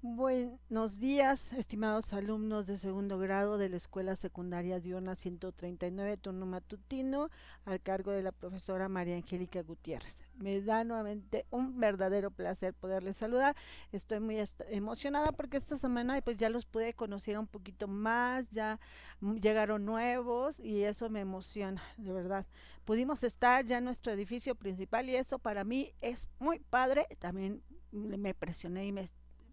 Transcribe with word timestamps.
Buenos 0.00 1.00
días, 1.00 1.52
estimados 1.54 2.12
alumnos 2.12 2.68
de 2.68 2.78
segundo 2.78 3.18
grado 3.18 3.58
de 3.58 3.68
la 3.68 3.78
Escuela 3.78 4.14
Secundaria 4.14 4.78
Diurna 4.78 5.16
139, 5.16 6.16
turno 6.18 6.46
matutino, 6.46 7.30
al 7.64 7.80
cargo 7.80 8.12
de 8.12 8.22
la 8.22 8.30
profesora 8.30 8.88
María 8.88 9.16
Angélica 9.16 9.60
Gutiérrez. 9.60 10.16
Me 10.36 10.60
da 10.60 10.84
nuevamente 10.84 11.46
un 11.50 11.80
verdadero 11.80 12.30
placer 12.30 12.74
poderles 12.74 13.16
saludar. 13.16 13.56
Estoy 13.90 14.20
muy 14.20 14.36
emocionada 14.70 15.32
porque 15.32 15.56
esta 15.56 15.76
semana 15.76 16.20
pues 16.22 16.36
ya 16.36 16.48
los 16.48 16.64
pude 16.64 16.94
conocer 16.94 17.36
un 17.36 17.48
poquito 17.48 17.88
más, 17.88 18.48
ya 18.50 18.78
llegaron 19.20 19.84
nuevos 19.84 20.60
y 20.60 20.84
eso 20.84 21.10
me 21.10 21.22
emociona, 21.22 21.82
de 21.96 22.12
verdad. 22.12 22.46
Pudimos 22.84 23.24
estar 23.24 23.64
ya 23.64 23.78
en 23.78 23.84
nuestro 23.86 24.12
edificio 24.12 24.54
principal 24.54 25.08
y 25.10 25.16
eso 25.16 25.40
para 25.40 25.64
mí 25.64 25.92
es 26.00 26.28
muy 26.38 26.60
padre. 26.60 27.08
También 27.18 27.64
me 27.90 28.32
presioné 28.32 28.86
y 28.86 28.92
me 28.92 29.08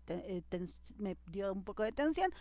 eh, 0.07 0.43
me 0.97 1.17
dio 1.27 1.51
un 1.53 1.63
poco 1.63 1.83
de 1.83 1.91
tensión, 1.91 2.31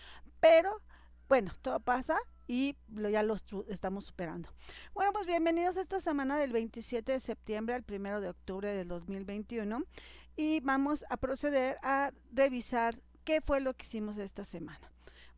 pero 0.41 0.81
bueno, 1.29 1.53
todo 1.63 1.81
pasa 1.81 2.19
y 2.47 2.77
lo, 2.93 3.09
ya 3.09 3.23
lo 3.23 3.37
estamos 3.69 4.07
superando. 4.07 4.49
Bueno, 4.93 5.13
pues 5.13 5.27
bienvenidos 5.27 5.77
a 5.77 5.81
esta 5.81 6.01
semana 6.01 6.37
del 6.39 6.53
27 6.53 7.13
de 7.13 7.21
septiembre 7.21 7.75
al 7.75 7.85
1 7.89 8.21
de 8.21 8.29
octubre 8.29 8.75
del 8.75 8.89
2021 8.89 9.83
y 10.37 10.61
vamos 10.61 11.05
a 11.09 11.17
proceder 11.17 11.79
a 11.83 12.13
revisar 12.33 13.01
qué 13.25 13.41
fue 13.41 13.61
lo 13.61 13.75
que 13.75 13.87
hicimos 13.87 14.19
esta 14.19 14.45
semana. 14.45 14.91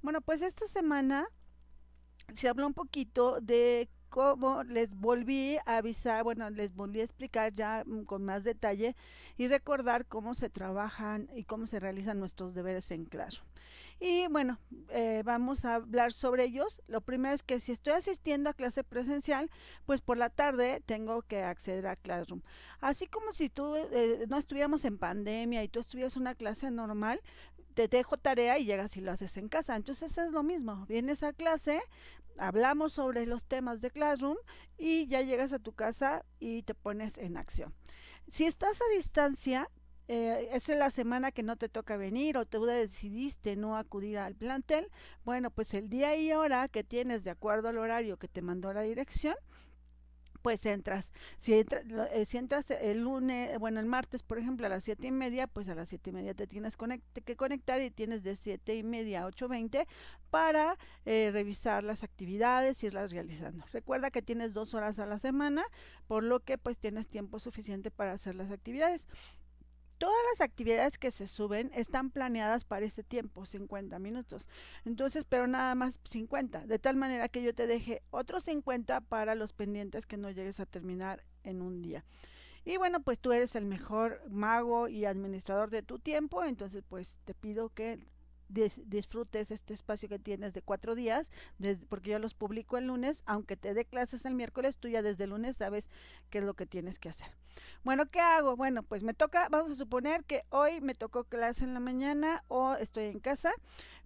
Bueno, 0.03 0.21
pues 0.21 0.43
esta 0.43 0.67
semana 0.69 1.27
se 2.35 2.49
habló 2.49 2.67
un 2.67 2.75
poquito 2.75 3.41
de 3.41 3.89
como 4.09 4.63
les 4.65 4.95
volví 4.95 5.57
a 5.67 5.79
avisar, 5.79 6.25
bueno, 6.25 6.51
les 6.51 6.75
volví 6.75 7.01
a 7.01 7.05
explicar 7.05 7.53
ya 7.53 7.83
mm, 7.87 8.05
con 8.05 8.25
más 8.25 8.45
detalle 8.45 8.97
y 9.37 9.49
recordar 9.49 10.07
cómo 10.07 10.35
se 10.35 10.51
trabajan 10.51 11.29
y 11.35 11.45
cómo 11.45 11.67
se 11.67 11.81
realizan 11.81 12.19
nuestros 12.21 12.55
deberes 12.55 12.91
en 12.91 13.05
Classroom. 13.07 13.47
Y 13.99 14.27
bueno, 14.29 14.59
eh, 14.91 15.23
vamos 15.25 15.65
a 15.65 15.77
hablar 15.77 16.13
sobre 16.13 16.45
ellos. 16.45 16.83
Lo 16.87 17.01
primero 17.01 17.35
es 17.35 17.43
que 17.43 17.61
si 17.61 17.73
estoy 17.73 17.95
asistiendo 17.95 18.51
a 18.51 18.55
clase 18.55 18.85
presencial, 18.85 19.51
pues 19.87 20.03
por 20.03 20.19
la 20.19 20.29
tarde 20.29 20.83
tengo 20.85 21.23
que 21.23 21.43
acceder 21.43 21.87
a 21.87 21.97
Classroom. 21.97 22.43
Así 22.81 23.07
como 23.07 23.33
si 23.33 23.49
tú 23.49 23.75
eh, 23.75 24.27
no 24.29 24.37
estuviéramos 24.37 24.85
en 24.85 24.99
pandemia 24.99 25.65
y 25.65 25.69
tú 25.69 25.81
estuvieras 25.81 26.17
una 26.17 26.35
clase 26.35 26.71
normal, 26.71 27.21
te 27.75 27.89
dejo 27.89 28.17
tarea 28.19 28.59
y 28.59 28.67
llegas 28.67 28.97
y 28.97 29.01
lo 29.01 29.13
haces 29.13 29.37
en 29.39 29.49
casa. 29.49 29.77
Entonces 29.77 30.17
es 30.19 30.33
lo 30.33 30.43
mismo. 30.43 30.85
Vienes 30.87 31.23
a 31.23 31.33
clase, 31.33 31.81
hablamos 32.39 32.93
sobre 32.93 33.25
los 33.25 33.45
temas 33.45 33.81
de 33.81 33.91
Classroom 33.91 34.37
y 34.77 35.07
ya 35.07 35.23
llegas 35.23 35.55
a 35.55 35.59
tu 35.59 35.73
casa 35.73 36.25
y 36.39 36.63
te 36.65 36.75
pones 36.75 37.17
en 37.17 37.39
acción. 37.39 37.73
Si 38.31 38.45
estás 38.45 38.81
a 38.81 38.97
distancia, 38.97 39.71
eh, 40.09 40.49
es 40.53 40.69
la 40.69 40.91
semana 40.91 41.33
que 41.33 41.43
no 41.43 41.57
te 41.57 41.69
toca 41.69 41.97
venir 41.97 42.37
o 42.37 42.47
tú 42.47 42.65
decidiste 42.65 43.57
no 43.57 43.77
acudir 43.77 44.19
al 44.19 44.35
plantel, 44.35 44.91
bueno, 45.25 45.51
pues 45.51 45.75
el 45.75 45.89
día 45.89 46.17
y 46.17 46.33
hora 46.33 46.69
que 46.69 46.85
tienes 46.85 47.25
de 47.25 47.31
acuerdo 47.31 47.69
al 47.69 47.79
horario 47.79 48.17
que 48.17 48.29
te 48.29 48.43
mandó 48.43 48.73
la 48.73 48.83
dirección, 48.83 49.35
pues 50.43 50.65
entras. 50.65 51.13
Si, 51.39 51.55
eh, 51.55 52.25
si 52.25 52.37
entras 52.37 52.71
el 52.71 53.01
lunes, 53.01 53.59
bueno, 53.59 53.81
el 53.81 53.87
martes, 53.87 54.23
por 54.23 54.39
ejemplo, 54.39 54.67
a 54.67 54.69
las 54.69 54.85
siete 54.85 55.09
y 55.09 55.11
media, 55.11 55.49
pues 55.49 55.69
a 55.69 55.75
las 55.75 55.89
siete 55.89 56.11
y 56.11 56.13
media 56.13 56.35
te 56.35 56.47
tienes 56.47 56.77
que 57.25 57.35
conectar 57.35 57.81
y 57.81 57.91
tienes 57.91 58.23
de 58.23 58.37
siete 58.37 58.77
y 58.77 58.85
media 58.85 59.23
a 59.23 59.27
ocho 59.27 59.49
veinte 59.49 59.89
para 60.31 60.79
eh, 61.05 61.31
revisar 61.33 61.83
las 61.83 62.05
actividades, 62.05 62.81
irlas 62.85 63.11
realizando. 63.11 63.65
Recuerda 63.73 64.13
que 64.13 64.23
tienes 64.23 64.53
dos 64.53 64.73
horas 64.75 65.01
a 65.01 65.07
la 65.07 65.19
semana, 65.19 65.65
por 66.07 66.23
lo 66.23 66.39
que 66.39 66.59
pues 66.59 66.79
tienes 66.79 67.09
tiempo 67.09 67.41
suficiente 67.41 67.91
para 67.91 68.13
hacer 68.13 68.37
las 68.37 68.53
actividades. 68.53 69.09
Todas 69.99 70.17
las 70.31 70.43
actividades 70.43 70.99
que 70.99 71.11
se 71.11 71.27
suben 71.27 71.71
están 71.75 72.11
planeadas 72.11 72.65
para 72.65 72.85
ese 72.85 73.03
tiempo, 73.03 73.47
50 73.47 73.99
minutos. 73.99 74.47
Entonces, 74.85 75.25
pero 75.25 75.47
nada 75.47 75.75
más 75.75 75.99
50, 76.05 76.67
de 76.67 76.79
tal 76.79 76.97
manera 76.97 77.29
que 77.29 77.43
yo 77.43 77.55
te 77.55 77.67
deje 77.67 78.03
otros 78.11 78.45
50 78.45 79.01
para 79.01 79.35
los 79.35 79.53
pendientes 79.55 80.07
que 80.07 80.19
no 80.19 80.31
llegues 80.31 80.61
a 80.61 80.67
terminar 80.67 81.25
en 81.45 81.63
un 81.63 81.81
día. 81.81 82.05
Y 82.65 82.77
bueno, 82.79 83.01
pues 83.01 83.21
tú 83.21 83.33
eres 83.33 83.55
el 83.55 83.65
mejor 83.65 84.21
mago 84.29 84.89
y 84.89 85.05
administrador 85.05 85.71
de 85.71 85.83
tu 85.83 85.99
tiempo, 85.99 86.45
entonces 86.45 86.83
pues 86.89 87.19
te 87.25 87.33
pido 87.33 87.71
que 87.71 88.05
disfrutes 88.49 89.51
este 89.51 89.75
espacio 89.75 90.09
que 90.09 90.19
tienes 90.19 90.53
de 90.55 90.63
cuatro 90.63 90.95
días, 90.95 91.31
porque 91.89 92.11
yo 92.11 92.19
los 92.19 92.35
publico 92.35 92.77
el 92.79 92.87
lunes, 92.87 93.23
aunque 93.27 93.57
te 93.57 93.75
dé 93.75 93.85
clases 93.85 94.25
el 94.25 94.35
miércoles, 94.35 94.77
tú 94.77 94.89
ya 94.89 95.03
desde 95.03 95.25
el 95.25 95.31
lunes 95.31 95.57
sabes 95.57 95.91
qué 96.31 96.39
es 96.39 96.45
lo 96.45 96.55
que 96.55 96.67
tienes 96.67 96.99
que 96.99 97.09
hacer. 97.09 97.29
Bueno, 97.85 98.07
¿qué 98.11 98.21
hago? 98.21 98.57
Bueno, 98.57 98.83
pues 98.83 99.03
me 99.03 99.15
toca, 99.15 99.49
vamos 99.49 99.71
a 99.71 99.77
suponer 99.77 100.25
que 100.25 100.43
hoy 100.51 100.81
me 100.81 100.95
tocó 100.95 101.25
clase 101.25 101.65
en 101.65 101.75
la 101.75 101.81
mañana 101.81 102.45
o 102.49 102.75
estoy 102.75 103.07
en 103.07 103.21
casa. 103.21 103.53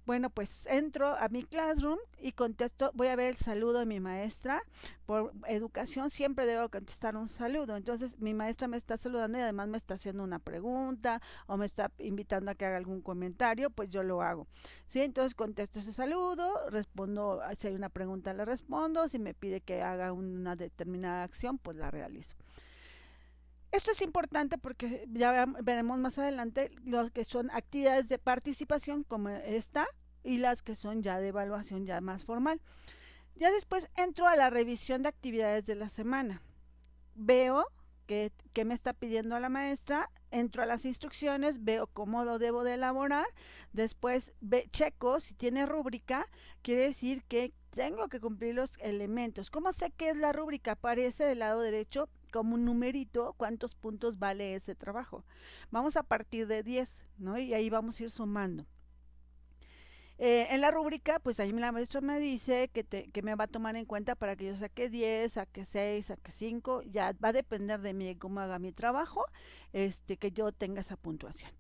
Bueno, 0.06 0.28
pues 0.30 0.66
entro 0.66 1.06
a 1.16 1.28
mi 1.28 1.44
classroom 1.44 1.98
y 2.18 2.32
contesto, 2.32 2.90
voy 2.94 3.06
a 3.08 3.16
ver 3.16 3.28
el 3.30 3.36
saludo 3.36 3.78
de 3.78 3.86
mi 3.86 4.00
maestra. 4.00 4.62
Por 5.06 5.32
educación 5.46 6.10
siempre 6.10 6.46
debo 6.46 6.68
contestar 6.68 7.16
un 7.16 7.28
saludo. 7.28 7.76
Entonces 7.76 8.18
mi 8.18 8.34
maestra 8.34 8.66
me 8.68 8.76
está 8.76 8.96
saludando 8.96 9.38
y 9.38 9.42
además 9.42 9.68
me 9.68 9.76
está 9.78 9.94
haciendo 9.94 10.24
una 10.24 10.38
pregunta 10.38 11.20
o 11.46 11.56
me 11.56 11.66
está 11.66 11.90
invitando 11.98 12.50
a 12.50 12.54
que 12.54 12.64
haga 12.66 12.76
algún 12.76 13.02
comentario, 13.02 13.70
pues 13.70 13.88
yo 13.90 14.02
lo 14.02 14.22
hago. 14.22 14.46
¿Sí? 14.88 15.00
Entonces 15.00 15.34
contesto 15.34 15.78
ese 15.78 15.92
saludo, 15.92 16.68
respondo, 16.70 17.40
si 17.56 17.68
hay 17.68 17.74
una 17.74 17.88
pregunta 17.90 18.34
le 18.34 18.44
respondo, 18.44 19.08
si 19.08 19.18
me 19.18 19.34
pide 19.34 19.60
que 19.60 19.82
haga 19.82 20.12
una 20.12 20.56
determinada 20.56 21.22
acción, 21.24 21.58
pues 21.58 21.76
la 21.76 21.90
realizo. 21.90 22.36
Esto 23.72 23.92
es 23.92 24.02
importante 24.02 24.58
porque 24.58 25.06
ya 25.12 25.46
veremos 25.62 25.98
más 26.00 26.18
adelante 26.18 26.72
lo 26.84 27.08
que 27.10 27.24
son 27.24 27.50
actividades 27.52 28.08
de 28.08 28.18
participación 28.18 29.04
como 29.04 29.28
esta 29.28 29.86
y 30.24 30.38
las 30.38 30.62
que 30.62 30.74
son 30.74 31.02
ya 31.02 31.20
de 31.20 31.28
evaluación 31.28 31.86
ya 31.86 32.00
más 32.00 32.24
formal. 32.24 32.60
Ya 33.36 33.52
después 33.52 33.88
entro 33.96 34.26
a 34.26 34.34
la 34.34 34.50
revisión 34.50 35.02
de 35.02 35.08
actividades 35.08 35.64
de 35.66 35.76
la 35.76 35.88
semana. 35.88 36.42
Veo 37.14 37.66
que, 38.06 38.32
me 38.64 38.74
está 38.74 38.92
pidiendo 38.92 39.38
la 39.38 39.48
maestra, 39.48 40.10
entro 40.32 40.64
a 40.64 40.66
las 40.66 40.84
instrucciones, 40.84 41.62
veo 41.62 41.86
cómo 41.86 42.24
lo 42.24 42.40
debo 42.40 42.64
de 42.64 42.74
elaborar, 42.74 43.26
después 43.72 44.32
checo 44.72 45.20
si 45.20 45.32
tiene 45.34 45.64
rúbrica, 45.64 46.26
quiere 46.62 46.88
decir 46.88 47.22
que 47.22 47.52
tengo 47.70 48.08
que 48.08 48.18
cumplir 48.18 48.56
los 48.56 48.76
elementos. 48.80 49.48
¿Cómo 49.48 49.72
sé 49.72 49.92
qué 49.96 50.10
es 50.10 50.16
la 50.16 50.32
rúbrica? 50.32 50.72
Aparece 50.72 51.22
del 51.24 51.38
lado 51.38 51.60
derecho 51.60 52.08
como 52.30 52.54
un 52.54 52.64
numerito 52.64 53.34
cuántos 53.36 53.74
puntos 53.74 54.18
vale 54.18 54.54
ese 54.54 54.74
trabajo. 54.74 55.24
Vamos 55.70 55.96
a 55.96 56.02
partir 56.02 56.46
de 56.46 56.62
10, 56.62 56.88
¿no? 57.18 57.38
Y 57.38 57.54
ahí 57.54 57.70
vamos 57.70 58.00
a 58.00 58.04
ir 58.04 58.10
sumando. 58.10 58.66
Eh, 60.22 60.48
en 60.50 60.60
la 60.60 60.70
rúbrica, 60.70 61.18
pues 61.18 61.40
ahí 61.40 61.50
la 61.50 61.72
maestra 61.72 62.02
me 62.02 62.20
dice 62.20 62.68
que, 62.68 62.84
que 62.84 63.22
me 63.22 63.34
va 63.34 63.44
a 63.44 63.46
tomar 63.46 63.74
en 63.76 63.86
cuenta 63.86 64.14
para 64.14 64.36
que 64.36 64.46
yo 64.46 64.56
saque 64.56 64.90
10, 64.90 65.32
saque 65.32 65.64
6, 65.64 66.06
saque 66.06 66.30
5, 66.30 66.82
ya 66.82 67.14
va 67.24 67.30
a 67.30 67.32
depender 67.32 67.80
de 67.80 67.94
mí 67.94 68.14
cómo 68.16 68.40
haga 68.40 68.58
mi 68.58 68.70
trabajo, 68.70 69.24
este, 69.72 70.18
que 70.18 70.30
yo 70.30 70.52
tenga 70.52 70.82
esa 70.82 70.96
puntuación. 70.96 71.50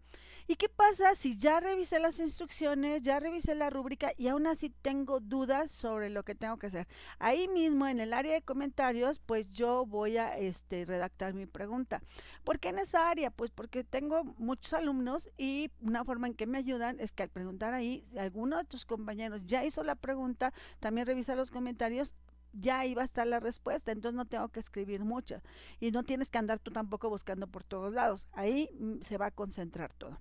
¿Y 0.50 0.56
qué 0.56 0.68
pasa 0.68 1.14
si 1.14 1.36
ya 1.36 1.60
revisé 1.60 2.00
las 2.00 2.18
instrucciones, 2.18 3.02
ya 3.02 3.20
revisé 3.20 3.54
la 3.54 3.70
rúbrica 3.70 4.12
y 4.18 4.26
aún 4.26 4.48
así 4.48 4.68
tengo 4.68 5.20
dudas 5.20 5.70
sobre 5.70 6.10
lo 6.10 6.24
que 6.24 6.34
tengo 6.34 6.56
que 6.56 6.66
hacer? 6.66 6.88
Ahí 7.20 7.46
mismo 7.46 7.86
en 7.86 8.00
el 8.00 8.12
área 8.12 8.34
de 8.34 8.42
comentarios, 8.42 9.20
pues 9.20 9.48
yo 9.52 9.86
voy 9.86 10.16
a 10.16 10.36
este, 10.36 10.84
redactar 10.84 11.34
mi 11.34 11.46
pregunta. 11.46 12.02
¿Por 12.42 12.58
qué 12.58 12.70
en 12.70 12.80
esa 12.80 13.08
área? 13.08 13.30
Pues 13.30 13.52
porque 13.52 13.84
tengo 13.84 14.24
muchos 14.38 14.72
alumnos 14.72 15.30
y 15.38 15.70
una 15.82 16.04
forma 16.04 16.26
en 16.26 16.34
que 16.34 16.48
me 16.48 16.58
ayudan 16.58 16.98
es 16.98 17.12
que 17.12 17.22
al 17.22 17.28
preguntar 17.28 17.72
ahí, 17.72 18.04
si 18.10 18.18
alguno 18.18 18.58
de 18.58 18.64
tus 18.64 18.84
compañeros 18.84 19.42
ya 19.46 19.64
hizo 19.64 19.84
la 19.84 19.94
pregunta, 19.94 20.52
también 20.80 21.06
revisa 21.06 21.36
los 21.36 21.52
comentarios, 21.52 22.12
ya 22.52 22.84
iba 22.84 23.02
a 23.02 23.04
estar 23.04 23.26
la 23.26 23.40
respuesta, 23.40 23.92
entonces 23.92 24.16
no 24.16 24.26
tengo 24.26 24.48
que 24.48 24.60
escribir 24.60 25.04
mucho 25.04 25.40
y 25.80 25.90
no 25.90 26.02
tienes 26.02 26.28
que 26.30 26.38
andar 26.38 26.58
tú 26.58 26.70
tampoco 26.70 27.08
buscando 27.08 27.46
por 27.46 27.64
todos 27.64 27.92
lados, 27.92 28.26
ahí 28.32 28.70
mm, 28.78 29.02
se 29.02 29.18
va 29.18 29.26
a 29.26 29.30
concentrar 29.30 29.92
todo. 29.94 30.18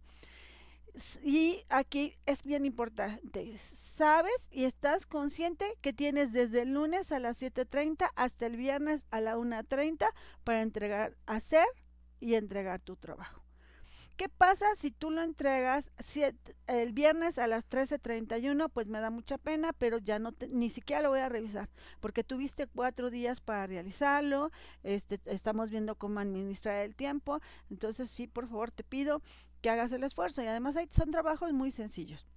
Y 1.24 1.64
aquí 1.70 2.16
es 2.26 2.44
bien 2.44 2.66
importante, 2.66 3.58
sabes 3.96 4.34
y 4.52 4.66
estás 4.66 5.06
consciente 5.06 5.78
que 5.82 5.94
tienes 5.94 6.34
desde 6.34 6.64
el 6.64 6.74
lunes 6.74 7.12
a 7.12 7.20
las 7.20 7.42
7.30 7.42 8.12
hasta 8.16 8.46
el 8.46 8.58
viernes 8.58 9.04
a 9.12 9.22
la 9.22 9.38
1.30 9.38 10.08
para 10.44 10.62
entregar, 10.62 11.16
hacer 11.26 11.66
y 12.20 12.36
entregar 12.36 12.82
tu 12.82 12.96
trabajo. 12.96 13.44
¿Qué 14.20 14.28
pasa 14.28 14.66
si 14.76 14.92
tú 14.92 15.12
lo 15.12 15.22
entregas 15.22 15.90
el 16.68 16.92
viernes 16.92 17.38
a 17.38 17.48
las 17.48 17.70
13.31? 17.70 18.70
Pues 18.70 18.88
me 18.88 19.00
da 19.00 19.12
mucha 19.12 19.38
pena, 19.38 19.72
pero 19.72 19.98
ya 19.98 20.20
no 20.20 20.34
ni 20.50 20.70
siquiera 20.70 21.02
lo 21.02 21.08
voy 21.08 21.20
a 21.22 21.30
revisar, 21.30 21.70
porque 22.02 22.26
tuviste 22.26 22.68
cuatro 22.68 23.12
días 23.12 23.40
para 23.40 23.66
realizarlo, 23.66 24.52
este, 24.84 25.22
estamos 25.24 25.70
viendo 25.70 25.96
cómo 25.96 26.20
administrar 26.20 26.82
el 26.82 26.98
tiempo, 26.98 27.40
entonces 27.70 28.12
sí, 28.12 28.28
por 28.28 28.50
favor 28.50 28.72
te 28.72 28.84
pido 28.84 29.22
que 29.62 29.70
hagas 29.70 29.94
el 29.94 30.04
esfuerzo 30.04 30.42
y 30.44 30.48
además 30.48 30.76
son 30.92 31.12
trabajos 31.12 31.54
muy 31.54 31.72
sencillos. 31.72 32.28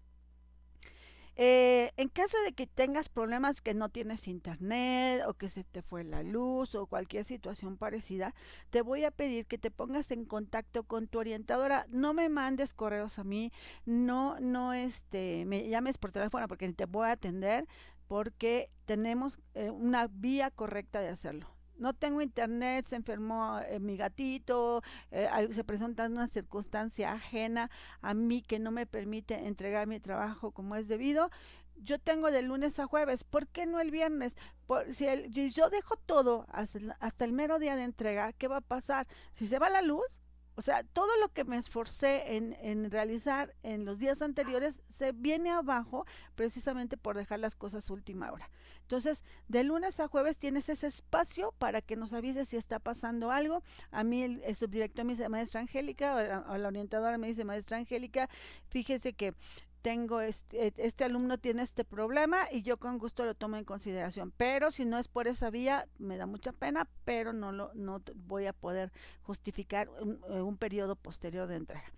Eh, 1.37 1.93
en 1.97 2.09
caso 2.09 2.37
de 2.45 2.53
que 2.53 2.67
tengas 2.67 3.09
problemas 3.09 3.63
que 3.63 3.75
no 3.75 3.89
tienes 3.89 4.29
internet 4.29 5.23
o 5.27 5.35
que 5.35 5.49
se 5.49 5.65
te 5.65 5.83
fue 5.83 6.05
la 6.05 6.23
luz 6.23 6.75
o 6.75 6.87
cualquier 6.87 7.25
situación 7.25 7.77
parecida, 7.79 8.35
te 8.71 8.83
voy 8.83 9.05
a 9.05 9.11
pedir 9.11 9.47
que 9.47 9.59
te 9.59 9.71
pongas 9.71 10.11
en 10.11 10.25
contacto 10.27 10.85
con 10.85 11.07
tu 11.09 11.19
orientadora. 11.19 11.87
No 11.91 12.13
me 12.15 12.29
mandes 12.29 12.75
correos 12.75 13.19
a 13.19 13.25
mí, 13.25 13.51
no, 13.87 14.39
no, 14.41 14.73
este, 14.75 15.45
me 15.47 15.69
llames 15.69 15.99
por 15.99 16.13
teléfono 16.13 16.49
porque 16.49 16.71
te 16.73 16.87
voy 16.87 17.09
a 17.09 17.13
atender 17.13 17.67
porque 18.09 18.71
tenemos 18.85 19.39
eh, 19.55 19.71
una 19.71 20.09
vía 20.09 20.51
correcta 20.51 21.01
de 21.01 21.09
hacerlo 21.09 21.49
no 21.79 21.95
tengo 21.95 22.23
internet, 22.23 22.87
se 22.89 22.97
enfermó 22.97 23.59
eh, 23.61 23.81
mi 23.81 23.97
gatito, 23.97 24.83
eh, 25.11 25.29
se 25.53 25.65
presenta 25.65 26.07
una 26.07 26.27
circunstancia 26.27 27.13
ajena 27.13 27.71
a 28.01 28.15
mí 28.15 28.43
que 28.43 28.59
no 28.59 28.71
me 28.71 28.87
permite 28.87 29.47
entregar 29.47 29.87
mi 29.87 30.01
trabajo 30.01 30.51
como 30.53 30.77
es 30.77 30.89
debido. 30.89 31.31
Yo 31.77 31.99
tengo 31.99 32.31
de 32.31 32.43
lunes 32.43 32.79
a 32.79 32.87
jueves, 32.87 33.25
¿por 33.25 33.49
qué 33.49 33.67
no 33.67 33.81
el 33.81 33.91
viernes? 33.91 34.37
Por, 34.67 34.95
si, 34.95 35.07
si 35.33 35.51
yo 35.51 35.71
dejo 35.71 35.97
todo 35.97 36.47
hasta, 36.51 36.79
hasta 37.01 37.25
el 37.25 37.33
mero 37.33 37.59
día 37.59 37.77
de 37.77 37.83
entrega, 37.85 38.33
¿qué 38.33 38.47
va 38.49 38.59
a 38.59 38.61
pasar? 38.61 39.07
Si 39.35 39.47
se 39.49 39.59
va 39.59 39.71
la 39.71 39.83
luz, 39.83 40.07
o 40.55 40.63
sea, 40.63 40.85
todo 40.85 41.09
lo 41.21 41.29
que 41.31 41.45
me 41.45 41.57
esforcé 41.57 42.37
en, 42.37 42.57
en, 42.61 42.91
realizar 42.91 43.55
en 43.63 43.85
los 43.85 43.99
días 43.99 44.21
anteriores 44.21 44.81
se 44.91 45.13
viene 45.13 45.51
abajo 45.51 46.07
precisamente 46.35 46.97
por 46.97 47.17
dejar 47.17 47.41
las 47.41 47.55
cosas 47.55 47.89
última 47.91 48.31
hora. 48.31 48.51
Entonces, 48.83 49.23
de 49.49 49.65
lunes 49.65 49.99
a 50.01 50.09
jueves 50.09 50.37
tienes 50.37 50.69
ese 50.69 50.87
espacio 50.87 51.55
para 51.59 51.81
que 51.81 51.97
nos 51.97 52.13
avises 52.13 52.51
si 52.51 52.59
está 52.59 52.79
pasando 52.79 53.31
algo. 53.31 53.63
A 53.91 54.05
mí 54.05 54.23
el, 54.23 54.57
subdirector 54.57 55.07
me 55.07 55.15
dice, 55.15 55.29
maestra 55.31 55.63
Angélica, 55.63 56.45
o 56.49 56.59
la, 56.59 56.69
orientadora 56.69 57.17
me 57.17 57.29
dice, 57.29 57.45
maestra 57.45 57.79
Angélica, 57.79 58.29
fíjese 58.69 59.15
que 59.15 59.35
tengo 59.83 60.21
este, 60.21 60.73
este, 60.77 61.05
alumno 61.05 61.39
tiene 61.39 61.63
este 61.63 61.85
problema 61.85 62.51
y 62.51 62.63
yo 62.63 62.79
con 62.79 62.99
gusto 62.99 63.25
lo 63.25 63.35
tomo 63.35 63.57
en 63.57 63.65
consideración. 63.65 64.33
Pero 64.37 64.71
si 64.71 64.85
no 64.85 64.99
es 64.99 65.09
por 65.09 65.27
esa 65.27 65.51
vía, 65.51 65.89
me 65.99 66.17
da 66.17 66.27
mucha 66.27 66.53
pena, 66.53 66.89
pero 67.05 67.33
no 67.33 67.53
lo 67.53 67.73
no 67.75 68.01
voy 68.15 68.47
a 68.47 68.53
poder 68.53 68.93
justificar 69.23 69.89
eh, 70.31 70.41
un 70.41 70.57
periodo 70.57 70.97
posterior 70.97 71.49
de 71.49 71.57
entrega. 71.57 71.93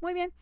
Muy 0.00 0.14
bien. 0.14 0.32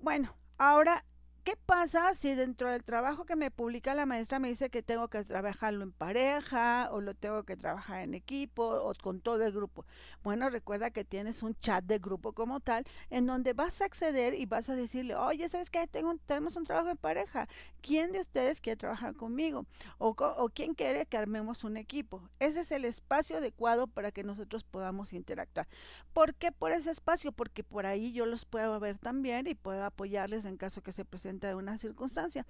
Bueno, 0.00 0.34
ahora 0.56 1.04
¿Qué 1.48 1.56
pasa 1.64 2.14
si 2.14 2.34
dentro 2.34 2.70
del 2.70 2.84
trabajo 2.84 3.24
que 3.24 3.34
me 3.34 3.50
publica 3.50 3.94
la 3.94 4.04
maestra 4.04 4.38
me 4.38 4.48
dice 4.48 4.68
que 4.68 4.82
tengo 4.82 5.08
que 5.08 5.24
trabajarlo 5.24 5.82
en 5.82 5.92
pareja 5.92 6.90
o 6.92 7.00
lo 7.00 7.14
tengo 7.14 7.44
que 7.44 7.56
trabajar 7.56 8.02
en 8.02 8.12
equipo 8.12 8.64
o 8.64 8.92
con 9.00 9.22
todo 9.22 9.42
el 9.42 9.52
grupo? 9.52 9.86
Bueno, 10.22 10.50
recuerda 10.50 10.90
que 10.90 11.06
tienes 11.06 11.42
un 11.42 11.54
chat 11.54 11.82
de 11.84 12.00
grupo 12.00 12.34
como 12.34 12.60
tal 12.60 12.84
en 13.08 13.24
donde 13.24 13.54
vas 13.54 13.80
a 13.80 13.86
acceder 13.86 14.34
y 14.34 14.44
vas 14.44 14.68
a 14.68 14.74
decirle, 14.74 15.16
oye, 15.16 15.48
¿sabes 15.48 15.70
qué? 15.70 15.86
Tengo, 15.86 16.14
tenemos 16.26 16.54
un 16.56 16.64
trabajo 16.64 16.90
en 16.90 16.98
pareja. 16.98 17.48
¿Quién 17.80 18.12
de 18.12 18.20
ustedes 18.20 18.60
quiere 18.60 18.76
trabajar 18.76 19.14
conmigo? 19.14 19.64
O, 19.96 20.08
o 20.18 20.48
quién 20.50 20.74
quiere 20.74 21.06
que 21.06 21.16
armemos 21.16 21.64
un 21.64 21.78
equipo. 21.78 22.28
Ese 22.40 22.60
es 22.60 22.72
el 22.72 22.84
espacio 22.84 23.38
adecuado 23.38 23.86
para 23.86 24.12
que 24.12 24.22
nosotros 24.22 24.64
podamos 24.64 25.14
interactuar. 25.14 25.66
¿Por 26.12 26.34
qué 26.34 26.52
por 26.52 26.72
ese 26.72 26.90
espacio? 26.90 27.32
Porque 27.32 27.64
por 27.64 27.86
ahí 27.86 28.12
yo 28.12 28.26
los 28.26 28.44
puedo 28.44 28.78
ver 28.80 28.98
también 28.98 29.46
y 29.46 29.54
puedo 29.54 29.82
apoyarles 29.84 30.44
en 30.44 30.58
caso 30.58 30.82
que 30.82 30.92
se 30.92 31.06
de 31.46 31.54
una 31.54 31.78
circunstancia. 31.78 32.44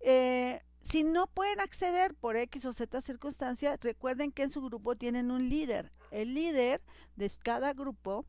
Eh, 0.00 0.60
si 0.82 1.02
no 1.02 1.26
pueden 1.26 1.60
acceder 1.60 2.14
por 2.14 2.36
X 2.36 2.64
o 2.64 2.72
Z 2.72 3.00
circunstancias, 3.02 3.80
recuerden 3.82 4.32
que 4.32 4.42
en 4.42 4.50
su 4.50 4.62
grupo 4.62 4.96
tienen 4.96 5.30
un 5.30 5.48
líder. 5.48 5.92
El 6.10 6.34
líder 6.34 6.80
de 7.16 7.30
cada 7.42 7.72
grupo 7.74 8.24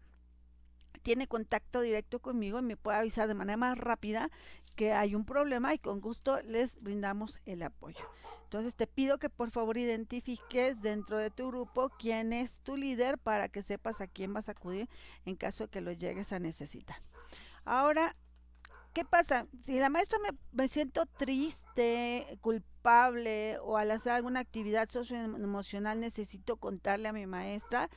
tiene 1.01 1.27
contacto 1.27 1.81
directo 1.81 2.19
conmigo 2.19 2.59
y 2.59 2.63
me 2.63 2.77
puede 2.77 2.97
avisar 2.97 3.27
de 3.27 3.33
manera 3.33 3.57
más 3.57 3.77
rápida 3.77 4.29
que 4.75 4.93
hay 4.93 5.15
un 5.15 5.25
problema 5.25 5.73
y 5.73 5.79
con 5.79 5.99
gusto 5.99 6.41
les 6.41 6.79
brindamos 6.81 7.39
el 7.45 7.63
apoyo. 7.63 8.05
Entonces 8.43 8.75
te 8.75 8.85
pido 8.85 9.17
que 9.17 9.29
por 9.29 9.49
favor 9.49 9.77
identifiques 9.77 10.81
dentro 10.81 11.17
de 11.17 11.31
tu 11.31 11.47
grupo 11.47 11.89
quién 11.97 12.33
es 12.33 12.59
tu 12.59 12.75
líder 12.75 13.17
para 13.17 13.47
que 13.47 13.63
sepas 13.63 14.01
a 14.01 14.07
quién 14.07 14.33
vas 14.33 14.49
a 14.49 14.53
acudir 14.53 14.89
en 15.25 15.35
caso 15.35 15.63
de 15.63 15.69
que 15.69 15.81
lo 15.81 15.91
llegues 15.93 16.33
a 16.33 16.39
necesitar. 16.39 16.97
Ahora 17.63 18.15
¿qué 18.93 19.05
pasa? 19.05 19.47
Si 19.65 19.79
la 19.79 19.89
maestra 19.89 20.19
me, 20.19 20.38
me, 20.51 20.67
siento 20.67 21.05
triste, 21.05 22.38
culpable 22.41 23.57
o 23.59 23.77
al 23.77 23.91
hacer 23.91 24.13
alguna 24.13 24.39
actividad 24.41 24.89
socioemocional 24.89 25.99
necesito 25.99 26.57
contarle 26.57 27.07
a 27.09 27.13
mi 27.13 27.25
maestra, 27.25 27.89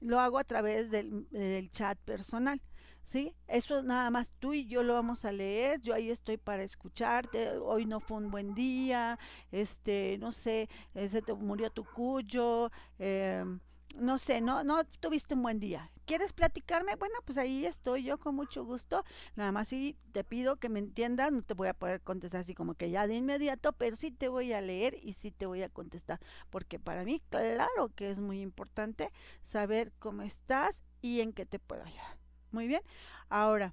lo 0.00 0.20
hago 0.20 0.38
a 0.38 0.44
través 0.44 0.90
del, 0.90 1.28
del 1.30 1.70
chat 1.70 1.98
personal. 1.98 2.60
¿sí? 3.04 3.34
Eso 3.48 3.82
nada 3.82 4.10
más 4.10 4.30
tú 4.38 4.54
y 4.54 4.66
yo 4.66 4.82
lo 4.82 4.94
vamos 4.94 5.24
a 5.24 5.32
leer, 5.32 5.80
yo 5.82 5.94
ahí 5.94 6.10
estoy 6.10 6.38
para 6.38 6.62
escucharte, 6.62 7.58
hoy 7.58 7.86
no 7.86 8.00
fue 8.00 8.18
un 8.18 8.30
buen 8.30 8.54
día, 8.54 9.18
este, 9.50 10.16
no 10.18 10.32
sé, 10.32 10.68
eh, 10.94 11.08
se 11.08 11.22
te 11.22 11.34
murió 11.34 11.70
tu 11.70 11.84
cuyo, 11.84 12.70
eh, 12.98 13.44
no 13.94 14.18
sé, 14.18 14.40
no, 14.40 14.64
no 14.64 14.84
tuviste 14.84 15.34
un 15.34 15.42
buen 15.42 15.60
día. 15.60 15.90
¿Quieres 16.04 16.32
platicarme? 16.32 16.96
Bueno, 16.96 17.14
pues 17.24 17.38
ahí 17.38 17.64
estoy 17.66 18.04
yo 18.04 18.18
con 18.18 18.34
mucho 18.34 18.64
gusto. 18.64 19.04
Nada 19.36 19.52
más 19.52 19.68
sí 19.68 19.96
te 20.12 20.24
pido 20.24 20.56
que 20.56 20.68
me 20.68 20.78
entiendas, 20.80 21.32
no 21.32 21.42
te 21.42 21.54
voy 21.54 21.68
a 21.68 21.74
poder 21.74 22.00
contestar 22.00 22.40
así 22.40 22.54
como 22.54 22.74
que 22.74 22.90
ya 22.90 23.06
de 23.06 23.14
inmediato, 23.14 23.72
pero 23.72 23.96
sí 23.96 24.10
te 24.10 24.28
voy 24.28 24.52
a 24.52 24.60
leer 24.60 24.96
y 25.02 25.12
sí 25.14 25.30
te 25.30 25.46
voy 25.46 25.62
a 25.62 25.68
contestar, 25.68 26.20
porque 26.50 26.78
para 26.78 27.04
mí 27.04 27.22
claro 27.30 27.90
que 27.94 28.10
es 28.10 28.20
muy 28.20 28.40
importante 28.40 29.12
saber 29.42 29.92
cómo 29.98 30.22
estás 30.22 30.78
y 31.00 31.20
en 31.20 31.32
qué 31.32 31.46
te 31.46 31.58
puedo 31.58 31.82
ayudar. 31.84 32.18
Muy 32.50 32.66
bien. 32.66 32.82
Ahora, 33.28 33.72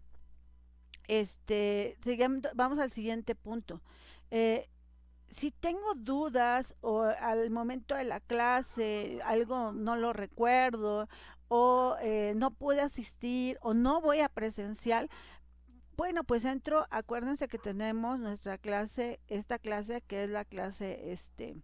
este, 1.08 1.98
vamos 2.54 2.80
al 2.80 2.92
siguiente 2.92 3.36
punto. 3.36 3.82
Eh, 4.32 4.70
si 5.32 5.52
tengo 5.52 5.94
dudas 5.96 6.76
o 6.82 7.04
al 7.04 7.50
momento 7.50 7.96
de 7.96 8.04
la 8.04 8.20
clase 8.20 9.20
algo 9.24 9.72
no 9.72 9.96
lo 9.96 10.14
recuerdo 10.14 11.08
o 11.48 11.98
eh, 12.02 12.34
no 12.36 12.52
pude 12.52 12.82
asistir 12.82 13.58
o 13.62 13.74
no 13.74 14.02
voy 14.02 14.20
a 14.20 14.30
presencial, 14.30 15.10
bueno, 15.98 16.24
pues 16.24 16.46
entro, 16.46 16.86
acuérdense 16.92 17.50
que 17.50 17.58
tenemos 17.58 18.20
nuestra 18.20 18.58
clase, 18.58 19.20
esta 19.28 19.60
clase 19.60 20.02
que 20.02 20.24
es 20.24 20.30
la 20.30 20.46
clase, 20.46 21.12
este, 21.12 21.58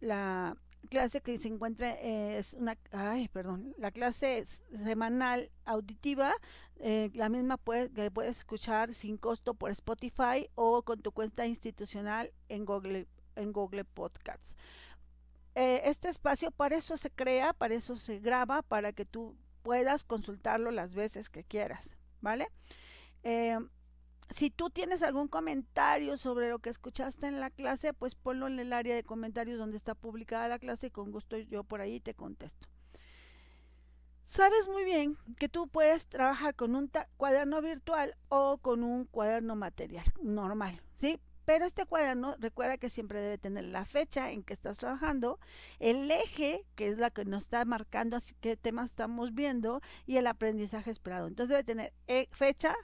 la 0.00 0.56
clase 0.88 1.20
que 1.20 1.38
se 1.38 1.48
encuentra 1.48 1.92
es 1.92 2.54
una, 2.54 2.76
ay, 2.92 3.28
perdón, 3.28 3.74
la 3.78 3.90
clase 3.90 4.46
semanal 4.84 5.50
auditiva, 5.64 6.34
eh, 6.80 7.10
la 7.14 7.28
misma 7.28 7.56
puede, 7.56 7.90
que 7.90 8.10
puedes 8.10 8.38
escuchar 8.38 8.94
sin 8.94 9.16
costo 9.16 9.54
por 9.54 9.70
Spotify 9.70 10.48
o 10.54 10.82
con 10.82 11.00
tu 11.00 11.12
cuenta 11.12 11.46
institucional 11.46 12.32
en 12.48 12.64
Google, 12.64 13.06
en 13.36 13.52
Google 13.52 13.84
Podcasts. 13.84 14.56
Eh, 15.54 15.82
este 15.84 16.08
espacio 16.08 16.50
para 16.50 16.76
eso 16.76 16.96
se 16.96 17.10
crea, 17.10 17.52
para 17.52 17.74
eso 17.74 17.96
se 17.96 18.18
graba, 18.20 18.62
para 18.62 18.92
que 18.92 19.04
tú 19.04 19.36
puedas 19.62 20.04
consultarlo 20.04 20.70
las 20.70 20.94
veces 20.94 21.28
que 21.30 21.44
quieras, 21.44 21.96
¿vale? 22.20 22.48
Si 24.30 24.50
tú 24.50 24.68
tienes 24.70 25.02
algún 25.02 25.28
comentario 25.28 26.16
sobre 26.16 26.50
lo 26.50 26.58
que 26.58 26.70
escuchaste 26.70 27.26
en 27.26 27.40
la 27.40 27.50
clase, 27.50 27.94
pues 27.94 28.14
ponlo 28.14 28.46
en 28.46 28.58
el 28.58 28.72
área 28.72 28.94
de 28.94 29.02
comentarios 29.04 29.58
donde 29.58 29.78
está 29.78 29.94
publicada 29.94 30.48
la 30.48 30.58
clase 30.58 30.88
y 30.88 30.90
con 30.90 31.10
gusto 31.10 31.38
yo 31.38 31.64
por 31.64 31.80
ahí 31.80 31.98
te 31.98 32.14
contesto. 32.14 32.68
Sabes 34.26 34.68
muy 34.68 34.84
bien 34.84 35.16
que 35.38 35.48
tú 35.48 35.68
puedes 35.68 36.04
trabajar 36.04 36.54
con 36.54 36.76
un 36.76 36.90
cuaderno 37.16 37.62
virtual 37.62 38.14
o 38.28 38.58
con 38.58 38.82
un 38.82 39.06
cuaderno 39.06 39.56
material 39.56 40.04
normal, 40.22 40.82
¿sí? 40.98 41.18
Pero 41.46 41.64
este 41.64 41.86
cuaderno, 41.86 42.36
recuerda 42.38 42.76
que 42.76 42.90
siempre 42.90 43.22
debe 43.22 43.38
tener 43.38 43.64
la 43.64 43.86
fecha 43.86 44.30
en 44.30 44.42
que 44.42 44.52
estás 44.52 44.78
trabajando, 44.78 45.40
el 45.78 46.10
eje, 46.10 46.66
que 46.74 46.88
es 46.88 46.98
la 46.98 47.10
que 47.10 47.24
nos 47.24 47.44
está 47.44 47.64
marcando 47.64 48.18
así 48.18 48.34
qué 48.42 48.58
temas 48.58 48.90
estamos 48.90 49.32
viendo, 49.32 49.80
y 50.04 50.18
el 50.18 50.26
aprendizaje 50.26 50.90
esperado. 50.90 51.26
Entonces 51.26 51.48
debe 51.48 51.64
tener 51.64 51.94
eh, 52.06 52.28
fecha, 52.32 52.76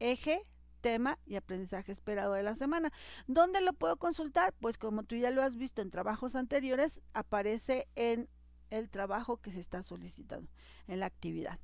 eje, 0.00 0.42
tema 0.86 1.18
y 1.26 1.34
aprendizaje 1.34 1.90
esperado 1.90 2.34
de 2.34 2.44
la 2.44 2.54
semana. 2.54 2.92
¿Dónde 3.26 3.60
lo 3.60 3.72
puedo 3.72 3.96
consultar? 3.96 4.54
Pues 4.60 4.78
como 4.78 5.02
tú 5.02 5.16
ya 5.16 5.32
lo 5.32 5.42
has 5.42 5.56
visto 5.56 5.82
en 5.82 5.90
trabajos 5.90 6.36
anteriores, 6.36 7.00
aparece 7.12 7.88
en 7.96 8.28
el 8.70 8.88
trabajo 8.88 9.38
que 9.38 9.50
se 9.50 9.58
está 9.58 9.82
solicitando, 9.82 10.48
en 10.86 11.00
la 11.00 11.06
actividad. 11.06 11.58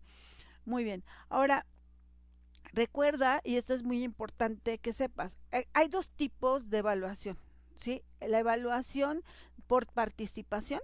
Muy 0.64 0.82
bien, 0.82 1.04
ahora 1.28 1.66
recuerda, 2.72 3.40
y 3.44 3.58
esto 3.58 3.74
es 3.74 3.84
muy 3.84 4.02
importante 4.02 4.78
que 4.78 4.92
sepas, 4.92 5.38
eh, 5.52 5.68
hay 5.72 5.86
dos 5.86 6.10
tipos 6.10 6.68
de 6.68 6.78
evaluación, 6.78 7.38
¿sí? 7.76 8.02
La 8.20 8.40
evaluación 8.40 9.22
por 9.68 9.86
participación, 9.86 10.80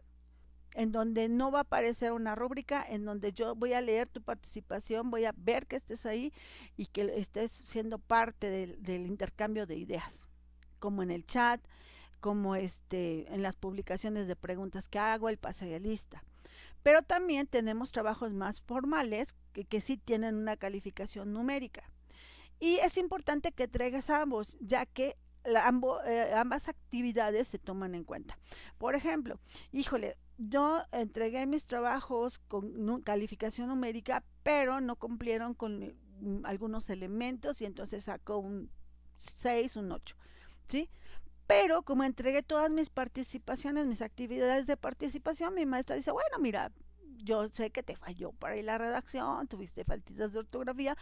en 0.78 0.92
donde 0.92 1.28
no 1.28 1.50
va 1.50 1.58
a 1.58 1.62
aparecer 1.62 2.12
una 2.12 2.36
rúbrica, 2.36 2.86
en 2.88 3.04
donde 3.04 3.32
yo 3.32 3.56
voy 3.56 3.72
a 3.72 3.80
leer 3.80 4.08
tu 4.08 4.22
participación, 4.22 5.10
voy 5.10 5.24
a 5.24 5.34
ver 5.36 5.66
que 5.66 5.74
estés 5.74 6.06
ahí 6.06 6.32
y 6.76 6.86
que 6.86 7.02
estés 7.16 7.50
siendo 7.50 7.98
parte 7.98 8.48
del, 8.48 9.06
intercambio 9.06 9.66
de 9.66 9.74
ideas, 9.74 10.28
como 10.78 11.02
en 11.02 11.10
el 11.10 11.26
chat, 11.26 11.60
como 12.20 12.54
este, 12.54 13.26
en 13.34 13.42
las 13.42 13.56
publicaciones 13.56 14.28
de 14.28 14.36
preguntas 14.36 14.86
que 14.86 15.00
hago, 15.00 15.28
el 15.28 15.36
pase 15.36 15.66
de 15.66 15.80
lista. 15.80 16.22
Pero 16.84 17.02
también 17.02 17.48
tenemos 17.48 17.90
trabajos 17.90 18.32
más 18.32 18.60
formales 18.60 19.34
que, 19.52 19.64
que 19.64 19.80
sí 19.80 19.96
tienen 19.96 20.36
una 20.36 20.56
calificación 20.56 21.32
numérica. 21.32 21.90
Y 22.60 22.76
es 22.76 22.98
importante 22.98 23.50
que 23.50 23.66
traigas 23.66 24.10
ambos, 24.10 24.56
ya 24.60 24.86
que 24.86 25.16
eh, 25.44 26.32
ambas 26.34 26.68
actividades 26.68 27.48
se 27.48 27.58
toman 27.58 27.94
en 27.94 28.04
cuenta. 28.04 28.38
Por 28.78 28.94
ejemplo, 28.94 29.40
híjole, 29.72 30.16
yo 30.38 30.82
entregué 30.92 31.46
mis 31.46 31.66
trabajos 31.66 32.38
con 32.38 33.02
calificación 33.02 33.68
numérica, 33.68 34.24
pero 34.42 34.80
no 34.80 34.96
cumplieron 34.96 35.54
con 35.54 35.94
mm, 36.20 36.46
algunos 36.46 36.88
elementos 36.90 37.60
y 37.60 37.66
entonces 37.66 38.04
sacó 38.04 38.38
un 38.38 38.70
6, 39.38 39.76
un 39.76 39.92
8, 39.92 40.16
¿sí? 40.68 40.88
Pero 41.46 41.82
como 41.82 42.04
entregué 42.04 42.42
todas 42.42 42.70
mis 42.70 42.90
participaciones, 42.90 43.86
mis 43.86 44.02
actividades 44.02 44.66
de 44.66 44.76
participación, 44.76 45.54
mi 45.54 45.66
maestra 45.66 45.96
dice, 45.96 46.12
bueno, 46.12 46.38
mira, 46.38 46.72
yo 47.18 47.48
sé 47.48 47.70
que 47.70 47.82
te 47.82 47.96
falló 47.96 48.32
para 48.32 48.56
ir 48.56 48.64
la 48.64 48.78
redacción, 48.78 49.46
tuviste 49.48 49.84
faltitas 49.84 50.32
de 50.32 50.38
ortografía, 50.40 50.96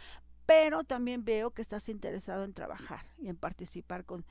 pero 0.45 0.85
también 0.85 1.25
veo 1.25 1.51
que 1.51 1.61
estás 1.61 1.89
interesado 1.89 2.45
en 2.45 2.53
trabajar 2.53 3.05
y 3.17 3.27
en 3.27 3.35
participar 3.35 4.05
con, 4.05 4.25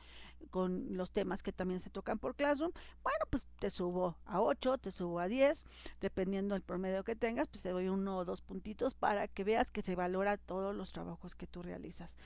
con 0.50 0.97
los 0.97 1.11
temas 1.11 1.43
que 1.43 1.52
también 1.52 1.81
se 1.81 1.90
tocan 1.90 2.19
por 2.19 2.35
Classroom. 2.35 2.73
Bueno, 3.02 3.19
pues 3.31 3.47
te 3.59 3.71
subo 3.71 4.16
a 4.25 4.40
8, 4.40 4.78
te 4.78 4.90
subo 4.93 5.21
a 5.21 5.28
10, 5.28 5.64
dependiendo 6.00 6.55
del 6.55 6.62
promedio 6.62 7.05
que 7.05 7.16
tengas, 7.16 7.49
pues 7.49 7.61
te 7.62 7.69
doy 7.69 7.88
uno 7.88 8.16
o 8.16 8.25
dos 8.25 8.40
puntitos 8.40 8.95
para 8.95 9.28
que 9.28 9.45
veas 9.45 9.71
que 9.71 9.83
se 9.83 9.95
valora 9.95 10.38
todos 10.38 10.75
los 10.75 10.93
trabajos 10.93 11.35
que 11.35 11.47
tú 11.47 11.62
realizas. 11.62 12.16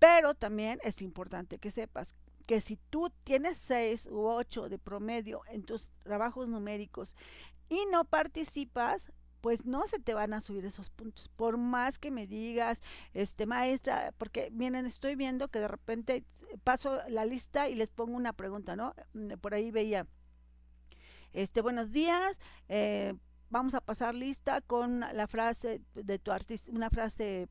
Pero 0.00 0.34
también 0.34 0.80
es 0.82 1.00
importante 1.00 1.58
que 1.58 1.70
sepas 1.70 2.16
que 2.46 2.60
si 2.60 2.76
tú 2.90 3.10
tienes 3.22 3.56
6 3.56 4.08
u 4.10 4.26
8 4.26 4.68
de 4.68 4.78
promedio 4.78 5.42
en 5.46 5.62
tus 5.62 5.86
trabajos 6.02 6.48
numéricos 6.48 7.14
y 7.68 7.86
no 7.90 8.04
participas, 8.04 9.12
pues 9.40 9.64
no 9.66 9.86
se 9.86 9.98
te 9.98 10.14
van 10.14 10.32
a 10.32 10.40
subir 10.40 10.64
esos 10.64 10.90
puntos. 10.90 11.28
Por 11.36 11.58
más 11.58 11.98
que 11.98 12.10
me 12.10 12.26
digas, 12.26 12.80
este 13.12 13.46
maestra, 13.46 14.14
porque 14.18 14.50
miren, 14.50 14.86
estoy 14.86 15.16
viendo 15.16 15.48
que 15.48 15.60
de 15.60 15.68
repente 15.68 16.24
paso 16.62 17.00
la 17.08 17.24
lista 17.24 17.68
y 17.68 17.74
les 17.74 17.90
pongo 17.90 18.16
una 18.16 18.32
pregunta, 18.32 18.76
¿no? 18.76 18.94
Mm, 19.12 19.34
por 19.40 19.54
ahí 19.54 19.70
veía, 19.70 20.06
este, 21.32 21.60
buenos 21.60 21.90
días, 21.90 22.38
eh, 22.68 23.14
vamos 23.50 23.74
a 23.74 23.80
pasar 23.80 24.14
lista 24.14 24.60
con 24.60 25.00
la 25.00 25.26
frase 25.26 25.82
de 25.94 26.18
tu 26.18 26.30
artista, 26.32 26.70
una 26.70 26.90
frase 26.90 27.48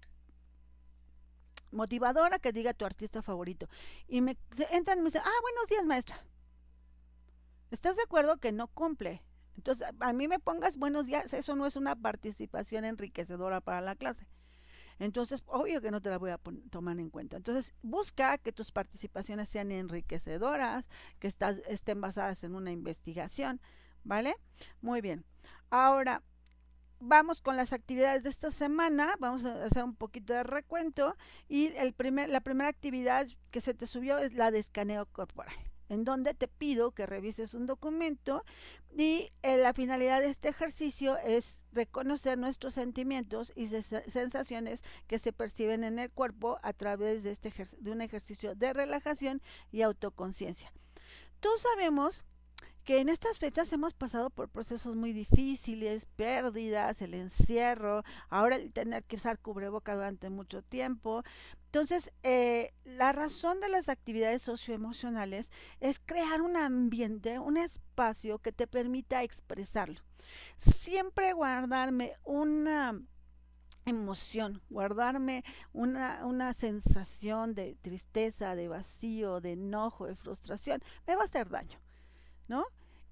motivadora 1.71 2.39
que 2.39 2.51
diga 2.53 2.73
tu 2.73 2.85
artista 2.85 3.21
favorito. 3.21 3.67
Y 4.07 4.21
me 4.21 4.37
entran 4.71 4.99
y 4.99 5.01
me 5.01 5.07
dicen, 5.07 5.21
ah, 5.25 5.41
buenos 5.41 5.67
días, 5.67 5.85
maestra. 5.85 6.23
¿Estás 7.71 7.95
de 7.95 8.03
acuerdo 8.03 8.37
que 8.37 8.51
no 8.51 8.67
cumple? 8.67 9.21
Entonces, 9.55 9.87
a 9.99 10.13
mí 10.13 10.27
me 10.27 10.39
pongas 10.39 10.77
buenos 10.77 11.05
días, 11.05 11.33
eso 11.33 11.55
no 11.55 11.65
es 11.65 11.75
una 11.75 11.95
participación 11.95 12.85
enriquecedora 12.85 13.61
para 13.61 13.81
la 13.81 13.95
clase. 13.95 14.27
Entonces, 14.99 15.43
obvio 15.47 15.81
que 15.81 15.91
no 15.91 16.01
te 16.01 16.09
la 16.09 16.17
voy 16.17 16.31
a 16.31 16.39
tomar 16.69 16.99
en 16.99 17.09
cuenta. 17.09 17.37
Entonces, 17.37 17.73
busca 17.81 18.37
que 18.37 18.51
tus 18.51 18.71
participaciones 18.71 19.49
sean 19.49 19.71
enriquecedoras, 19.71 20.87
que 21.19 21.33
estén 21.67 22.01
basadas 22.01 22.43
en 22.43 22.55
una 22.55 22.71
investigación, 22.71 23.59
¿vale? 24.03 24.35
Muy 24.81 25.01
bien. 25.01 25.25
Ahora, 25.69 26.21
vamos 26.99 27.41
con 27.41 27.57
las 27.57 27.73
actividades 27.73 28.23
de 28.23 28.29
esta 28.29 28.51
semana. 28.51 29.15
Vamos 29.19 29.45
a 29.45 29.65
hacer 29.65 29.83
un 29.83 29.95
poquito 29.95 30.33
de 30.33 30.43
recuento. 30.43 31.15
Y 31.47 31.67
el 31.75 31.93
primer, 31.93 32.29
la 32.29 32.41
primera 32.41 32.69
actividad 32.69 33.27
que 33.51 33.61
se 33.61 33.73
te 33.73 33.87
subió 33.87 34.19
es 34.19 34.33
la 34.33 34.51
de 34.51 34.59
escaneo 34.59 35.05
corporal 35.07 35.55
en 35.93 36.03
donde 36.03 36.33
te 36.33 36.47
pido 36.47 36.91
que 36.91 37.05
revises 37.05 37.53
un 37.53 37.65
documento 37.65 38.43
y 38.95 39.31
eh, 39.41 39.57
la 39.57 39.73
finalidad 39.73 40.21
de 40.21 40.29
este 40.29 40.49
ejercicio 40.49 41.17
es 41.19 41.59
reconocer 41.71 42.37
nuestros 42.37 42.73
sentimientos 42.73 43.51
y 43.55 43.67
sensaciones 43.67 44.83
que 45.07 45.19
se 45.19 45.33
perciben 45.33 45.83
en 45.83 45.99
el 45.99 46.11
cuerpo 46.11 46.59
a 46.61 46.73
través 46.73 47.23
de, 47.23 47.31
este 47.31 47.53
de 47.79 47.91
un 47.91 48.01
ejercicio 48.01 48.55
de 48.55 48.73
relajación 48.73 49.41
y 49.71 49.81
autoconciencia. 49.81 50.71
Todos 51.39 51.61
sabemos 51.61 52.25
que 52.83 52.99
en 52.99 53.07
estas 53.07 53.39
fechas 53.39 53.71
hemos 53.71 53.93
pasado 53.93 54.29
por 54.29 54.49
procesos 54.49 54.95
muy 54.95 55.13
difíciles, 55.13 56.05
pérdidas, 56.05 57.01
el 57.01 57.13
encierro, 57.13 58.03
ahora 58.29 58.57
el 58.57 58.73
tener 58.73 59.03
que 59.05 59.15
usar 59.15 59.39
cubreboca 59.39 59.95
durante 59.95 60.29
mucho 60.29 60.61
tiempo. 60.63 61.23
Entonces, 61.67 62.11
eh, 62.23 62.73
la 62.83 63.13
razón 63.13 63.59
de 63.61 63.69
las 63.69 63.87
actividades 63.89 64.41
socioemocionales 64.41 65.49
es 65.79 65.99
crear 65.99 66.41
un 66.41 66.57
ambiente, 66.57 67.39
un 67.39 67.57
espacio 67.57 68.39
que 68.39 68.51
te 68.51 68.67
permita 68.67 69.23
expresarlo. 69.23 70.01
Siempre 70.57 71.33
guardarme 71.33 72.13
una 72.23 73.01
emoción, 73.85 74.61
guardarme 74.69 75.43
una, 75.73 76.25
una 76.25 76.53
sensación 76.53 77.53
de 77.55 77.75
tristeza, 77.81 78.55
de 78.55 78.67
vacío, 78.67 79.41
de 79.41 79.53
enojo, 79.53 80.05
de 80.05 80.15
frustración, 80.15 80.81
me 81.07 81.15
va 81.15 81.21
a 81.23 81.25
hacer 81.25 81.49
daño. 81.49 81.82
¿No? 82.47 82.65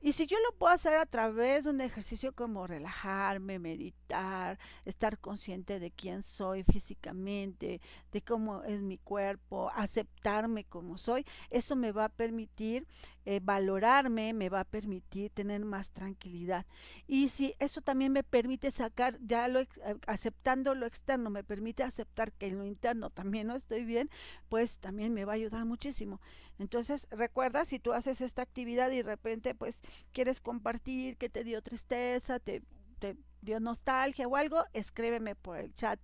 Y 0.04 0.14
si 0.14 0.26
yo 0.26 0.36
lo 0.40 0.58
puedo 0.58 0.74
hacer 0.74 0.96
a 0.96 1.06
través 1.06 1.66
de 1.66 1.70
un 1.70 1.80
ejercicio 1.80 2.34
como 2.34 2.66
relajarme, 2.66 3.60
meditar, 3.60 4.58
estar 4.84 5.20
consciente 5.20 5.80
de 5.80 5.92
quién 5.92 6.24
soy 6.24 6.64
físicamente, 6.64 7.82
de 8.12 8.22
cómo 8.24 8.64
es 8.64 8.82
mi 8.82 8.98
cuerpo, 8.98 9.70
aceptarme 9.76 10.64
como 10.64 10.98
soy, 10.98 11.24
eso 11.52 11.76
me 11.76 11.92
va 11.92 12.06
a 12.06 12.10
permitir 12.10 12.88
eh, 13.26 13.40
valorarme, 13.42 14.34
me 14.34 14.50
va 14.50 14.62
a 14.62 14.66
permitir 14.66 15.32
tener 15.32 15.64
más 15.64 15.90
tranquilidad. 15.92 16.66
Y 17.08 17.30
si 17.30 17.56
eso 17.60 17.82
también 17.82 18.12
me 18.12 18.24
permite 18.24 18.72
sacar, 18.72 19.18
ya 19.22 19.48
lo 19.48 19.62
aceptando 20.08 20.76
lo 20.76 20.86
externo, 20.86 21.30
me 21.30 21.44
permite 21.44 21.84
aceptar 21.84 22.32
que 22.34 22.48
en 22.48 22.58
lo 22.58 22.66
interno 22.66 23.10
también 23.10 23.48
no 23.48 23.56
estoy 23.56 23.86
bien, 23.86 24.10
pues 24.50 24.78
también 24.78 25.14
me 25.14 25.26
va 25.26 25.34
a 25.34 25.36
ayudar 25.36 25.66
muchísimo. 25.66 26.20
Entonces, 26.60 27.08
recuerda, 27.12 27.66
si 27.66 27.80
tú 27.80 27.94
haces 27.94 28.22
esta 28.22 28.42
actividad 28.42 28.92
y 28.92 28.98
de 28.98 29.04
repente 29.04 29.56
pues 29.56 29.80
quieres 30.12 30.40
compartir 30.42 31.18
que 31.18 31.30
te 31.30 31.44
dio 31.44 31.62
tristeza, 31.62 32.40
te, 32.40 32.64
te 33.00 33.18
dio 33.42 33.60
nostalgia 33.60 34.28
o 34.28 34.36
algo, 34.36 34.64
escríbeme 34.74 35.36
por 35.36 35.58
el 35.58 35.74
chat 35.74 36.00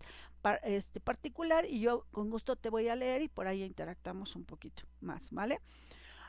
este 0.63 0.99
particular 0.99 1.65
y 1.65 1.81
yo 1.81 2.05
con 2.11 2.29
gusto 2.29 2.55
te 2.55 2.69
voy 2.69 2.87
a 2.87 2.95
leer 2.95 3.21
y 3.21 3.27
por 3.27 3.47
ahí 3.47 3.63
interactamos 3.63 4.35
un 4.35 4.45
poquito 4.45 4.83
más, 5.01 5.29
¿vale? 5.31 5.59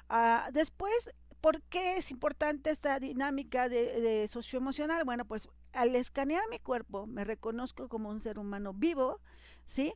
Ah, 0.09 0.50
después, 0.53 1.11
¿por 1.41 1.62
qué 1.62 1.97
es 1.99 2.11
importante 2.11 2.71
esta 2.71 2.99
dinámica 3.00 3.69
de, 3.69 4.00
de 4.00 4.29
socioemocional? 4.29 5.05
Bueno, 5.05 5.25
pues 5.25 5.49
al 5.73 5.95
escanear 5.97 6.43
mi 6.50 6.59
cuerpo 6.59 7.07
me 7.07 7.25
reconozco 7.25 7.88
como 7.88 8.11
un 8.11 8.21
ser 8.21 8.38
humano 8.38 8.73
vivo, 8.75 9.21
¿sí? 9.67 9.95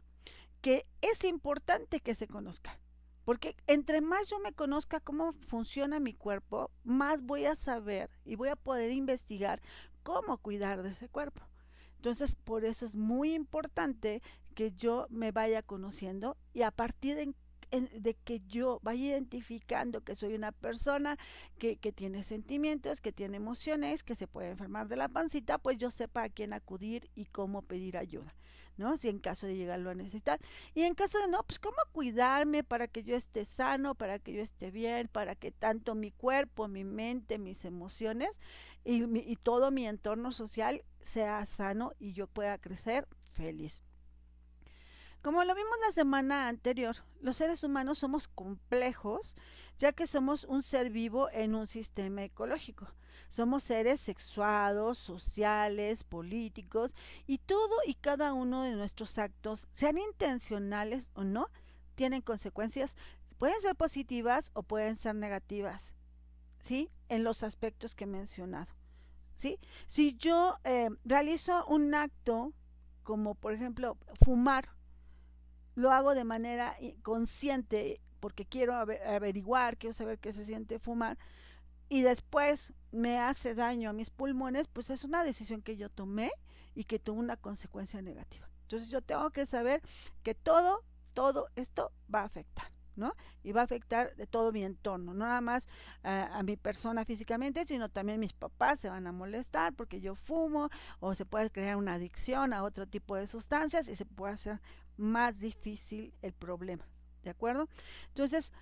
Que 0.61 0.87
es 1.01 1.25
importante 1.25 2.01
que 2.01 2.15
se 2.15 2.29
conozca. 2.29 2.79
Porque 3.25 3.57
entre 3.67 4.01
más 4.01 4.29
yo 4.29 4.39
me 4.41 4.53
conozca 4.53 5.01
cómo 5.01 5.33
funciona 5.47 6.01
mi 6.01 6.13
cuerpo, 6.13 6.71
más 6.85 7.23
voy 7.23 7.47
a 7.47 7.55
saber 7.57 8.11
y 8.25 8.35
voy 8.37 8.49
a 8.49 8.57
poder 8.57 8.91
investigar 8.91 9.61
cómo 10.03 10.39
cuidar 10.39 10.83
de 10.83 10.91
ese 10.91 11.09
cuerpo. 11.09 11.43
Entonces, 11.97 12.35
por 12.35 12.65
eso 12.65 12.85
es 12.85 12.97
muy 12.97 13.33
importante 13.35 14.23
que 14.57 14.73
yo 14.73 15.07
me 15.09 15.31
vaya 15.31 15.63
conociendo 15.63 16.37
y 16.53 16.63
a 16.63 16.73
partir 16.73 17.15
de, 17.17 17.33
de 17.81 18.15
que 18.15 18.41
yo 18.49 18.79
vaya 18.83 19.07
identificando 19.07 20.03
que 20.03 20.15
soy 20.15 20.35
una 20.35 20.53
persona 20.53 21.19
que, 21.59 21.77
que, 21.77 21.93
tiene 21.93 22.23
sentimientos, 22.23 23.01
que 23.01 23.13
tiene 23.13 23.39
emociones, 23.39 24.03
que 24.03 24.15
se 24.15 24.27
puede 24.27 24.51
enfermar 24.51 24.89
de 24.89 24.97
la 24.97 25.09
pancita, 25.09 25.59
pues 25.59 25.79
yo 25.79 25.91
sepa 25.91 26.25
a 26.25 26.29
quién 26.29 26.53
acudir 26.53 27.11
y 27.15 27.25
cómo 27.27 27.63
pedir 27.63 27.97
ayuda. 27.97 28.35
¿no? 28.77 28.97
Si 28.97 29.09
en 29.09 29.19
caso 29.19 29.47
de 29.47 29.57
llegarlo 29.57 29.91
a 29.91 29.95
necesitar. 29.95 30.41
Y 30.75 30.83
en 30.83 30.95
caso 30.95 31.19
de 31.19 31.29
no, 31.29 31.43
pues 31.45 31.59
cómo 31.59 31.77
cuidarme 31.93 32.65
para 32.65 32.89
que 32.89 33.05
yo 33.05 33.17
esté 33.17 33.45
sano, 33.45 33.95
para 33.95 34.19
que 34.19 34.33
yo 34.33 34.43
esté 34.43 34.71
bien, 34.71 35.09
para 35.09 35.35
que 35.35 35.51
tanto 35.51 35.95
mi 35.95 36.11
cuerpo, 36.11 36.69
mi 36.69 36.85
mente, 36.85 37.39
mis 37.39 37.65
emociones 37.65 38.31
y, 38.85 39.05
y 39.19 39.37
todo 39.37 39.71
mi 39.71 39.87
entorno 39.87 40.33
social 40.33 40.85
sea 41.01 41.45
sano 41.47 41.93
y 41.99 42.13
yo 42.13 42.27
pueda 42.27 42.59
crecer 42.59 43.07
feliz. 43.33 43.83
Como 45.23 45.45
lo 45.45 45.55
vimos 45.55 45.77
la 45.87 45.93
semana 45.93 46.49
anterior, 46.49 46.97
los 47.21 47.37
seres 47.37 47.63
humanos 47.63 48.01
somos 48.01 48.27
complejos, 48.27 49.37
ya 49.79 49.93
que 49.93 50.09
somos 50.09 50.43
un 50.43 50.65
ser 50.65 50.91
vivo 50.91 51.31
en 51.31 51.55
un 51.55 51.69
sistema 51.69 52.25
ecológico. 52.25 52.89
Somos 53.31 53.63
seres 53.63 54.01
sexuados, 54.01 54.99
sociales, 54.99 56.03
políticos 56.03 56.93
y 57.29 57.39
todo 57.39 57.73
y 57.87 57.95
cada 57.95 58.33
uno 58.33 58.63
de 58.63 58.75
nuestros 58.75 59.17
actos, 59.17 59.69
sean 59.73 59.97
intencionales 59.97 61.09
o 61.15 61.23
no, 61.23 61.49
tienen 61.95 62.21
consecuencias, 62.21 62.93
pueden 63.39 63.61
ser 63.61 63.77
positivas 63.77 64.51
o 64.55 64.65
pueden 64.65 64.97
ser 64.97 65.15
negativas, 65.15 65.95
¿sí? 66.65 66.91
En 67.09 67.23
los 67.23 67.45
aspectos 67.45 67.95
que 67.95 68.05
he 68.05 68.09
mencionado, 68.09 68.73
¿sí? 69.37 69.61
Si 69.87 70.17
yo 70.17 70.59
eh, 70.65 70.91
realizo 71.05 71.65
un 71.67 71.95
acto 71.95 72.53
como 73.05 73.37
por 73.37 73.53
ejemplo 73.53 73.97
fumar, 74.25 74.69
lo 75.75 75.91
hago 75.91 76.15
de 76.15 76.25
manera 76.25 76.77
consciente 77.03 78.01
porque 78.21 78.45
quiero 78.47 78.75
averiguar, 78.75 79.77
quiero 79.77 79.95
saber 79.95 80.19
qué 80.19 80.33
se 80.33 80.45
siente 80.45 80.79
fumar, 80.79 81.19
y 81.89 82.03
después 82.03 82.73
me 82.91 83.19
hace 83.19 83.55
daño 83.55 83.91
a 83.91 83.93
mis 83.93 84.11
pulmones, 84.11 84.69
pues 84.69 84.91
es 84.91 85.05
una 85.05 85.25
decisión 85.25 85.61
que 85.61 85.77
yo 85.77 85.91
tomé 85.91 86.31
y 86.75 86.85
que 86.85 86.99
tuvo 86.99 87.21
una 87.21 87.37
consecuencia 87.37 88.01
negativa. 88.01 88.49
Entonces 88.63 88.89
yo 88.89 89.03
tengo 89.03 89.31
que 89.31 89.45
saber 89.45 89.83
que 90.23 90.35
todo, 90.35 90.83
todo 91.13 91.49
esto 91.57 91.93
va 92.13 92.21
a 92.21 92.25
afectar. 92.25 92.73
¿no? 92.97 93.15
Y 93.43 93.53
va 93.53 93.63
a 93.63 93.65
afectar 93.65 94.15
de 94.17 94.27
todo 94.27 94.53
mi 94.53 94.65
entorno, 94.65 95.15
no 95.15 95.27
nada 95.27 95.41
más 95.41 95.67
a 96.03 96.43
mi 96.43 96.57
persona 96.57 97.05
físicamente, 97.05 97.65
sino 97.65 97.89
también 97.89 98.21
mis 98.21 98.33
papás 98.33 98.81
se 98.81 98.89
van 98.89 99.07
a 99.07 99.13
molestar 99.13 99.73
porque 99.75 100.01
yo 100.01 100.15
fumo 100.15 100.69
o 101.01 101.15
se 101.15 101.25
puede 101.25 101.51
crear 101.51 101.77
una 101.77 101.95
adicción 101.95 102.53
a 102.53 102.63
otro 102.63 102.87
tipo 102.87 103.17
de 103.17 103.27
sustancias 103.27 103.89
y 103.89 103.97
se 103.97 104.05
puede 104.05 104.35
hacer 104.35 104.61
más 104.97 105.39
difícil 105.39 106.13
el 106.23 106.33
problema, 106.33 106.85
¿de 107.23 107.31
acuerdo? 107.31 107.69
Entonces, 108.09 108.53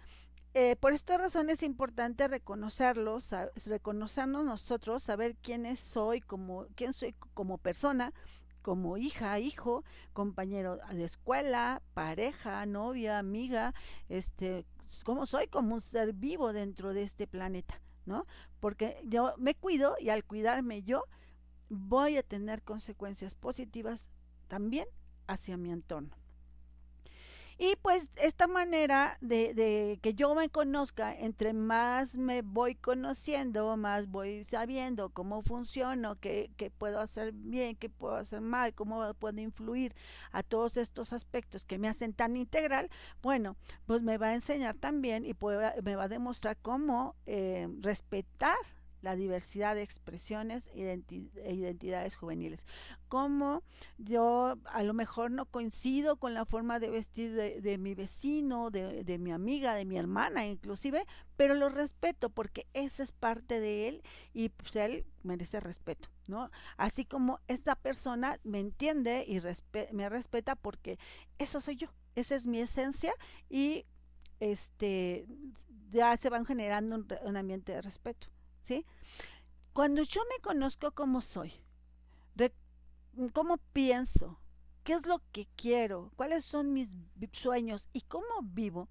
eh, 0.52 0.74
por 0.76 0.92
esta 0.92 1.16
razón 1.16 1.48
es 1.48 1.62
importante 1.62 2.26
reconocerlos, 2.26 3.28
reconocernos 3.66 4.44
nosotros, 4.44 5.04
saber 5.04 5.36
quién 5.36 5.76
soy 5.76 6.20
como, 6.20 6.66
quién 6.74 6.92
soy 6.92 7.14
como 7.34 7.58
persona, 7.58 8.12
como 8.62 8.96
hija, 8.96 9.38
hijo, 9.38 9.84
compañero 10.12 10.80
de 10.92 11.04
escuela, 11.04 11.82
pareja, 11.94 12.66
novia, 12.66 13.18
amiga, 13.18 13.74
este, 14.08 14.66
cómo 15.04 15.24
soy 15.26 15.46
como 15.46 15.76
un 15.76 15.80
ser 15.80 16.12
vivo 16.12 16.52
dentro 16.52 16.92
de 16.92 17.04
este 17.04 17.26
planeta, 17.28 17.80
¿no? 18.04 18.26
Porque 18.58 19.00
yo 19.04 19.34
me 19.38 19.54
cuido 19.54 19.94
y 20.00 20.10
al 20.10 20.24
cuidarme 20.24 20.82
yo 20.82 21.04
voy 21.68 22.16
a 22.16 22.24
tener 22.24 22.62
consecuencias 22.62 23.36
positivas 23.36 24.08
también 24.48 24.88
hacia 25.30 25.56
mi 25.56 25.70
entorno. 25.70 26.10
Y 27.62 27.76
pues 27.82 28.08
esta 28.16 28.46
manera 28.46 29.18
de, 29.20 29.52
de, 29.52 29.98
que 30.00 30.14
yo 30.14 30.34
me 30.34 30.48
conozca, 30.48 31.14
entre 31.14 31.52
más 31.52 32.16
me 32.16 32.40
voy 32.40 32.74
conociendo, 32.74 33.76
más 33.76 34.08
voy 34.08 34.44
sabiendo 34.44 35.10
cómo 35.10 35.42
funciono, 35.42 36.18
qué, 36.18 36.50
qué 36.56 36.70
puedo 36.70 37.00
hacer 37.00 37.32
bien, 37.34 37.76
qué 37.76 37.90
puedo 37.90 38.14
hacer 38.14 38.40
mal, 38.40 38.72
cómo 38.72 39.12
puedo 39.12 39.38
influir 39.42 39.94
a 40.32 40.42
todos 40.42 40.78
estos 40.78 41.12
aspectos 41.12 41.66
que 41.66 41.76
me 41.76 41.90
hacen 41.90 42.14
tan 42.14 42.34
integral, 42.34 42.88
bueno, 43.20 43.56
pues 43.84 44.00
me 44.00 44.16
va 44.16 44.28
a 44.28 44.34
enseñar 44.34 44.78
también 44.78 45.26
y 45.26 45.34
me 45.82 45.96
va 45.96 46.04
a 46.04 46.08
demostrar 46.08 46.56
cómo 46.62 47.14
eh, 47.26 47.68
respetar 47.82 48.56
la 49.02 49.16
diversidad 49.16 49.74
de 49.74 49.82
expresiones 49.82 50.68
e 50.74 51.02
identidades 51.54 52.16
juveniles. 52.16 52.66
Como 53.08 53.62
yo 53.98 54.56
a 54.66 54.82
lo 54.82 54.94
mejor 54.94 55.30
no 55.30 55.46
coincido 55.46 56.16
con 56.16 56.34
la 56.34 56.44
forma 56.44 56.78
de 56.78 56.90
vestir 56.90 57.34
de, 57.34 57.78
mi 57.78 57.94
vecino, 57.94 58.70
de, 58.70 59.18
mi 59.18 59.32
amiga, 59.32 59.74
de 59.74 59.84
mi 59.84 59.98
hermana 59.98 60.46
inclusive, 60.46 61.06
pero 61.36 61.54
lo 61.54 61.68
respeto 61.68 62.30
porque 62.30 62.66
esa 62.74 63.02
es 63.02 63.12
parte 63.12 63.60
de 63.60 63.88
él 63.88 64.02
y 64.34 64.50
pues 64.50 64.76
él 64.76 65.04
merece 65.22 65.60
respeto, 65.60 66.08
¿no? 66.26 66.50
Así 66.76 67.04
como 67.04 67.40
esta 67.48 67.74
persona 67.76 68.38
me 68.44 68.60
entiende 68.60 69.24
y 69.26 69.40
me 69.92 70.08
respeta 70.08 70.56
porque 70.56 70.98
eso 71.38 71.60
soy 71.60 71.76
yo, 71.76 71.88
esa 72.14 72.34
es 72.34 72.46
mi 72.46 72.60
esencia 72.60 73.12
y 73.48 73.86
este 74.40 75.26
ya 75.90 76.16
se 76.16 76.30
van 76.30 76.46
generando 76.46 77.04
un 77.22 77.36
ambiente 77.36 77.72
de 77.72 77.82
respeto. 77.82 78.28
Cuando 79.72 80.02
yo 80.02 80.20
me 80.28 80.42
conozco 80.42 80.92
como 80.92 81.20
soy, 81.20 81.52
cómo 83.32 83.58
pienso, 83.72 84.38
qué 84.90 84.96
es 84.96 85.06
lo 85.06 85.22
que 85.30 85.46
quiero, 85.54 86.10
cuáles 86.16 86.44
son 86.44 86.72
mis 86.72 86.88
sueños 87.30 87.86
y 87.92 88.00
cómo 88.00 88.26
vivo, 88.42 88.88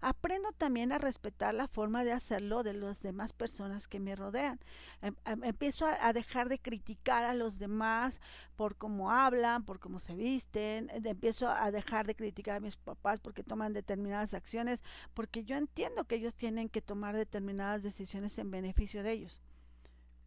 aprendo 0.00 0.52
también 0.52 0.92
a 0.92 0.98
respetar 0.98 1.54
la 1.54 1.66
forma 1.66 2.04
de 2.04 2.12
hacerlo 2.12 2.62
de 2.62 2.72
las 2.72 3.02
demás 3.02 3.32
personas 3.32 3.88
que 3.88 3.98
me 3.98 4.14
rodean. 4.14 4.60
Em, 5.02 5.16
em, 5.24 5.42
empiezo 5.42 5.86
a, 5.86 6.12
dejar 6.12 6.48
de 6.48 6.60
criticar 6.60 7.24
a 7.24 7.34
los 7.34 7.58
demás 7.58 8.20
por 8.54 8.76
cómo 8.76 9.10
hablan, 9.10 9.64
por 9.64 9.80
cómo 9.80 9.98
se 9.98 10.14
visten, 10.14 10.88
em, 10.90 11.04
empiezo 11.04 11.48
a 11.48 11.72
dejar 11.72 12.06
de 12.06 12.14
criticar 12.14 12.58
a 12.58 12.60
mis 12.60 12.76
papás 12.76 13.18
porque 13.18 13.42
toman 13.42 13.72
determinadas 13.72 14.34
acciones, 14.34 14.80
porque 15.14 15.42
yo 15.42 15.56
entiendo 15.56 16.04
que 16.04 16.14
ellos 16.14 16.36
tienen 16.36 16.68
que 16.68 16.80
tomar 16.80 17.16
determinadas 17.16 17.82
decisiones 17.82 18.38
en 18.38 18.52
beneficio 18.52 19.02
de 19.02 19.10
ellos. 19.14 19.40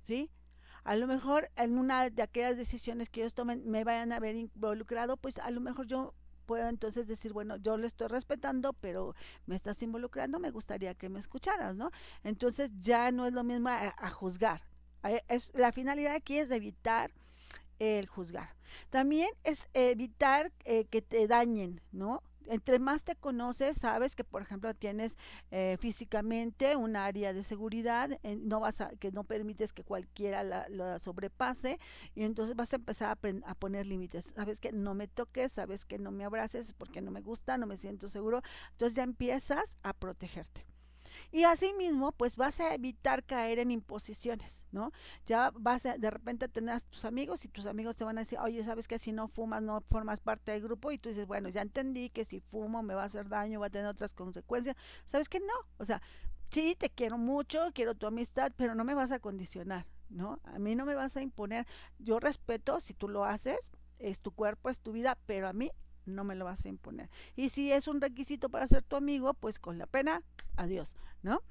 ¿Sí? 0.02 0.30
A 0.84 0.96
lo 0.96 1.08
mejor 1.08 1.50
en 1.56 1.78
una 1.78 2.10
de 2.10 2.22
aquellas 2.22 2.58
decisiones 2.58 3.10
que 3.10 3.22
ellos 3.22 3.34
tomen 3.34 3.70
me 3.70 3.84
vayan 3.84 4.12
a 4.12 4.20
ver 4.20 4.36
involucrado, 4.36 5.18
pues 5.18 5.38
a 5.38 5.50
lo 5.52 5.62
mejor 5.62 5.88
yo 5.88 6.14
puedo 6.46 6.68
entonces 6.68 7.08
decir, 7.08 7.34
bueno, 7.34 7.56
yo 7.58 7.78
le 7.78 7.88
estoy 7.88 8.08
respetando, 8.08 8.74
pero 8.74 9.16
me 9.46 9.56
estás 9.56 9.82
involucrando, 9.82 10.40
me 10.40 10.52
gustaría 10.52 10.94
que 10.94 11.10
me 11.10 11.20
escucharas, 11.20 11.76
¿no? 11.76 11.92
Entonces 12.24 12.70
ya 12.80 13.12
no 13.12 13.26
es 13.26 13.34
lo 13.34 13.44
mismo 13.44 13.70
a, 13.70 14.10
juzgar. 14.10 14.62
Es, 15.28 15.52
la 15.54 15.72
finalidad 15.72 16.16
aquí 16.16 16.38
es 16.38 16.52
evitar 16.52 17.12
el 17.80 18.08
juzgar. 18.08 18.56
También 18.90 19.30
es 19.44 19.68
evitar 19.74 20.52
eh, 20.66 20.86
que 20.86 21.02
te 21.02 21.28
dañen, 21.28 21.82
¿no? 21.92 22.22
Entre 22.48 22.80
más 22.80 23.04
te 23.04 23.16
conoces, 23.16 23.78
sabes 23.78 24.16
que, 24.16 24.24
por 24.24 24.42
ejemplo, 24.42 24.74
tienes 24.74 25.18
eh, 25.52 25.78
físicamente 25.80 26.76
un 26.76 26.96
área 26.96 27.34
de 27.34 27.44
seguridad, 27.44 28.10
no 28.24 28.60
vas 28.60 28.82
a, 28.82 28.90
que 29.00 29.12
no 29.12 29.24
permites 29.24 29.74
que 29.74 29.84
cualquiera 29.84 30.44
la, 30.44 31.00
sobrepase, 31.00 31.80
y 32.16 32.24
entonces 32.24 32.56
vas 32.56 32.74
a 32.74 32.78
empezar 32.78 33.18
a, 33.18 33.50
a 33.50 33.56
poner 33.56 33.86
límites. 33.86 34.26
Sabes 34.36 34.60
que 34.60 34.72
no 34.72 34.94
me 34.94 35.08
toques, 35.08 35.52
sabes 35.52 35.86
que 35.86 36.00
no 36.00 36.12
me 36.12 36.26
abraces 36.26 36.74
porque 36.74 37.02
no 37.02 37.12
me 37.12 37.22
gusta, 37.22 37.58
no 37.58 37.68
me 37.68 37.78
siento 37.78 38.10
seguro. 38.10 38.42
Entonces 38.72 38.96
ya 38.96 39.04
empiezas 39.04 39.78
a 39.84 39.94
protegerte. 39.94 40.73
Y 41.34 41.46
asimismo, 41.46 42.12
pues 42.12 42.36
vas 42.36 42.60
a 42.60 42.76
evitar 42.76 43.24
caer 43.24 43.58
en 43.58 43.72
imposiciones, 43.72 44.64
¿no? 44.72 44.92
Ya 45.26 45.52
vas 45.56 45.84
a 45.88 45.98
de 45.98 46.12
repente 46.12 46.48
tener 46.48 46.76
a 46.76 46.80
tus 46.80 47.06
amigos 47.06 47.44
y 47.44 47.48
tus 47.48 47.66
amigos 47.66 47.96
te 47.96 48.04
van 48.04 48.20
a 48.20 48.22
decir, 48.22 48.38
oye, 48.38 48.64
¿sabes 48.64 48.88
que 48.88 49.00
si 49.00 49.12
no 49.12 49.28
fumas 49.28 49.64
no 49.64 49.82
formas 49.90 50.20
parte 50.20 50.52
del 50.52 50.62
grupo? 50.62 50.92
Y 50.92 51.00
tú 51.00 51.10
dices, 51.10 51.26
bueno, 51.26 51.50
ya 51.50 51.64
entendí 51.64 52.12
que 52.12 52.24
si 52.24 52.40
fumo 52.40 52.84
me 52.84 52.94
va 52.94 53.02
a 53.02 53.06
hacer 53.06 53.30
daño, 53.30 53.60
va 53.60 53.66
a 53.66 53.72
tener 53.72 53.88
otras 53.88 54.14
consecuencias. 54.14 54.76
¿Sabes 55.08 55.28
que 55.28 55.40
no? 55.40 55.54
O 55.80 55.86
sea, 55.86 56.04
sí, 56.52 56.76
te 56.78 56.92
quiero 56.92 57.18
mucho, 57.18 57.72
quiero 57.74 57.96
tu 57.96 58.06
amistad, 58.06 58.52
pero 58.56 58.76
no 58.76 58.84
me 58.84 58.94
vas 58.94 59.12
a 59.12 59.18
condicionar, 59.18 59.88
¿no? 60.10 60.40
A 60.44 60.60
mí 60.60 60.76
no 60.76 60.86
me 60.86 60.94
vas 60.94 61.18
a 61.18 61.24
imponer. 61.24 61.66
Yo 61.98 62.20
respeto 62.20 62.80
si 62.80 62.94
tú 62.94 63.10
lo 63.10 63.26
haces, 63.26 63.58
es 63.98 64.20
tu 64.20 64.32
cuerpo, 64.34 64.70
es 64.70 64.80
tu 64.82 64.92
vida, 64.92 65.18
pero 65.26 65.48
a 65.48 65.54
mí 65.54 65.72
no 66.06 66.24
me 66.24 66.36
lo 66.36 66.46
vas 66.46 66.66
a 66.66 66.70
imponer. 66.70 67.10
Y 67.36 67.50
si 67.50 67.72
es 67.72 67.88
un 67.88 68.02
requisito 68.02 68.50
para 68.50 68.68
ser 68.68 68.84
tu 68.84 68.96
amigo, 68.96 69.34
pues 69.34 69.60
con 69.60 69.78
la 69.78 69.88
pena, 69.88 70.22
adiós. 70.56 70.90
¿no? 71.24 71.42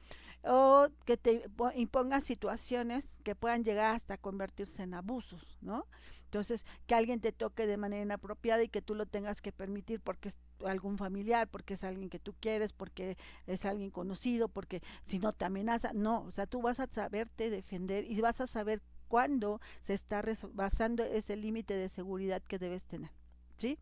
O 0.45 0.89
que 1.07 1.17
te 1.17 1.45
impongan 1.75 2.25
situaciones 2.25 3.05
que 3.25 3.35
puedan 3.35 3.65
llegar 3.65 3.95
hasta 3.95 4.19
convertirse 4.19 4.83
en 4.83 4.95
abusos, 4.95 5.57
¿no? 5.61 5.87
Entonces, 6.25 6.65
que 6.87 6.95
alguien 6.95 7.21
te 7.21 7.33
toque 7.33 7.67
de 7.67 7.77
manera 7.77 8.03
inapropiada 8.03 8.63
y 8.63 8.69
que 8.69 8.83
tú 8.83 8.95
lo 8.95 9.07
tengas 9.07 9.41
que 9.41 9.53
permitir 9.53 10.01
porque 10.01 10.31
es 10.31 10.37
algún 10.65 10.97
familiar, 10.99 11.49
porque 11.49 11.75
es 11.75 11.85
alguien 11.85 12.09
que 12.09 12.19
tú 12.19 12.35
quieres, 12.41 12.73
porque 12.73 13.17
es 13.47 13.65
alguien 13.65 13.91
conocido, 13.91 14.49
porque 14.49 14.83
si 15.07 15.19
no 15.19 15.33
te 15.33 15.45
amenaza, 15.45 15.93
no, 15.93 16.23
o 16.23 16.31
sea, 16.31 16.47
tú 16.47 16.63
vas 16.63 16.81
a 16.81 16.87
saberte 16.87 17.51
defender 17.51 18.05
y 18.11 18.21
vas 18.21 18.41
a 18.41 18.47
saber 18.47 18.81
cuándo 19.09 19.61
se 19.85 19.95
está 19.95 20.25
basando 20.55 21.05
ese 21.05 21.37
límite 21.37 21.75
de 21.75 21.89
seguridad 21.89 22.43
que 22.43 22.59
debes 22.59 22.83
tener, 22.85 23.11
¿sí? 23.59 23.77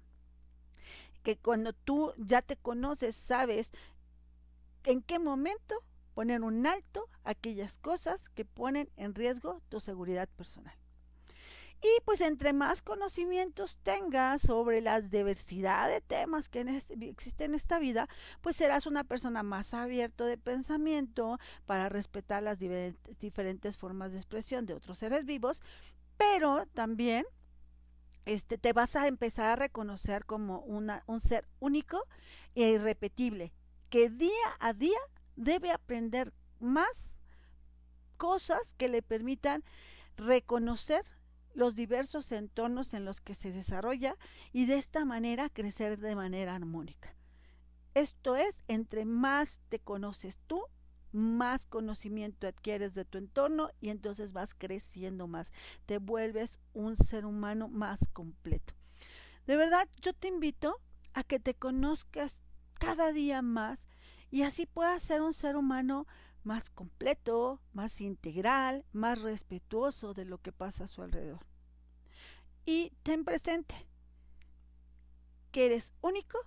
Que 1.22 1.36
cuando 1.36 1.72
tú 1.72 2.12
ya 2.16 2.42
te 2.42 2.56
conoces, 2.56 3.14
sabes 3.14 3.70
en 4.84 5.02
qué 5.02 5.18
momento 5.18 5.74
poner 6.14 6.42
un 6.42 6.66
alto 6.66 7.08
a 7.24 7.30
aquellas 7.30 7.72
cosas 7.80 8.20
que 8.34 8.44
ponen 8.44 8.90
en 8.96 9.14
riesgo 9.14 9.60
tu 9.68 9.80
seguridad 9.80 10.28
personal. 10.36 10.74
Y 11.82 11.88
pues 12.04 12.20
entre 12.20 12.52
más 12.52 12.82
conocimientos 12.82 13.78
tengas 13.82 14.42
sobre 14.42 14.82
la 14.82 15.00
diversidad 15.00 15.88
de 15.88 16.02
temas 16.02 16.50
que 16.50 16.60
existen 17.00 17.52
en 17.52 17.54
esta 17.54 17.78
vida, 17.78 18.06
pues 18.42 18.56
serás 18.56 18.84
una 18.84 19.02
persona 19.02 19.42
más 19.42 19.72
abierta 19.72 20.26
de 20.26 20.36
pensamiento 20.36 21.38
para 21.64 21.88
respetar 21.88 22.42
las 22.42 22.58
diferentes 22.58 23.78
formas 23.78 24.12
de 24.12 24.18
expresión 24.18 24.66
de 24.66 24.74
otros 24.74 24.98
seres 24.98 25.24
vivos, 25.24 25.62
pero 26.18 26.66
también 26.74 27.24
este, 28.26 28.58
te 28.58 28.72
vas 28.72 28.96
a 28.96 29.06
empezar 29.06 29.46
a 29.46 29.56
reconocer 29.56 30.24
como 30.24 30.60
un 30.60 31.20
ser 31.22 31.44
único 31.58 32.02
e 32.54 32.70
irrepetible, 32.70 33.52
que 33.88 34.08
día 34.08 34.30
a 34.58 34.72
día 34.72 34.98
debe 35.36 35.70
aprender 35.70 36.32
más 36.60 36.90
cosas 38.16 38.74
que 38.76 38.88
le 38.88 39.02
permitan 39.02 39.62
reconocer 40.16 41.04
los 41.54 41.74
diversos 41.74 42.30
entornos 42.32 42.94
en 42.94 43.04
los 43.04 43.20
que 43.20 43.34
se 43.34 43.50
desarrolla 43.50 44.16
y 44.52 44.66
de 44.66 44.76
esta 44.76 45.04
manera 45.04 45.48
crecer 45.48 45.98
de 45.98 46.14
manera 46.14 46.54
armónica. 46.54 47.14
Esto 47.94 48.36
es, 48.36 48.54
entre 48.68 49.04
más 49.04 49.62
te 49.68 49.80
conoces 49.80 50.36
tú, 50.46 50.62
más 51.12 51.66
conocimiento 51.66 52.46
adquieres 52.46 52.94
de 52.94 53.04
tu 53.04 53.18
entorno 53.18 53.70
y 53.80 53.90
entonces 53.90 54.32
vas 54.32 54.54
creciendo 54.54 55.26
más, 55.26 55.50
te 55.86 55.98
vuelves 55.98 56.58
un 56.72 56.96
ser 56.96 57.26
humano 57.26 57.68
más 57.68 57.98
completo. 58.12 58.74
De 59.46 59.56
verdad, 59.56 59.88
yo 60.00 60.12
te 60.12 60.28
invito 60.28 60.76
a 61.12 61.24
que 61.24 61.38
te 61.38 61.54
conozcas 61.54 62.32
cada 62.78 63.12
día 63.12 63.42
más 63.42 63.78
y 64.30 64.42
así 64.42 64.66
puedas 64.66 65.02
ser 65.02 65.22
un 65.22 65.34
ser 65.34 65.56
humano 65.56 66.06
más 66.44 66.70
completo, 66.70 67.60
más 67.74 68.00
integral, 68.00 68.84
más 68.92 69.20
respetuoso 69.20 70.14
de 70.14 70.24
lo 70.24 70.38
que 70.38 70.52
pasa 70.52 70.84
a 70.84 70.88
su 70.88 71.02
alrededor. 71.02 71.44
Y 72.64 72.92
ten 73.02 73.24
presente 73.24 73.74
que 75.50 75.66
eres 75.66 75.92
único 76.00 76.38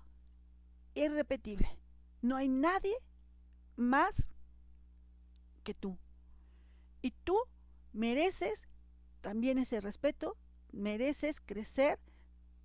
e 0.96 1.06
irrepetible 1.06 1.68
No 2.22 2.36
hay 2.38 2.48
nadie 2.48 2.96
más 3.76 4.14
que 5.64 5.74
tú. 5.74 5.98
Y 7.02 7.12
tú 7.24 7.38
mereces 7.94 8.66
también 9.22 9.58
ese 9.58 9.80
respeto, 9.80 10.36
mereces 10.72 11.42
crecer 11.42 12.00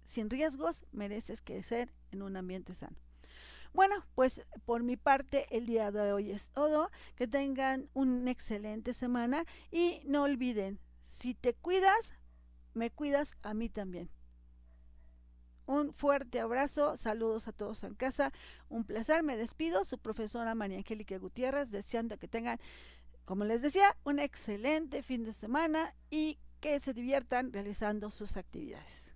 sin 0.08 0.30
riesgos, 0.30 0.84
mereces 0.92 1.42
crecer 1.42 1.88
en 2.12 2.22
un 2.22 2.36
ambiente 2.36 2.74
sano. 2.74 2.96
Bueno, 3.74 3.96
pues 4.14 4.40
por 4.64 4.82
mi 4.82 4.96
parte 4.96 5.46
el 5.50 5.66
día 5.66 5.90
de 5.90 6.12
hoy 6.12 6.30
es 6.32 6.44
todo. 6.54 6.90
Que 7.16 7.28
tengan 7.28 7.88
una 7.94 8.30
excelente 8.30 8.94
semana 8.94 9.44
y 9.70 10.00
no 10.04 10.22
olviden, 10.22 10.78
si 11.20 11.34
te 11.34 11.54
cuidas, 11.54 12.12
me 12.74 12.90
cuidas 12.90 13.36
a 13.42 13.54
mí 13.54 13.68
también. 13.68 14.08
Un 15.68 15.92
fuerte 15.92 16.40
abrazo, 16.40 16.96
saludos 16.96 17.46
a 17.46 17.52
todos 17.52 17.84
en 17.84 17.92
casa, 17.92 18.32
un 18.70 18.84
placer, 18.84 19.22
me 19.22 19.36
despido, 19.36 19.84
su 19.84 19.98
profesora 19.98 20.54
María 20.54 20.78
Angélica 20.78 21.18
Gutiérrez, 21.18 21.70
deseando 21.70 22.16
que 22.16 22.26
tengan, 22.26 22.58
como 23.26 23.44
les 23.44 23.60
decía, 23.60 23.94
un 24.04 24.18
excelente 24.18 25.02
fin 25.02 25.24
de 25.24 25.34
semana 25.34 25.92
y 26.08 26.38
que 26.62 26.80
se 26.80 26.94
diviertan 26.94 27.52
realizando 27.52 28.10
sus 28.10 28.38
actividades. 28.38 29.07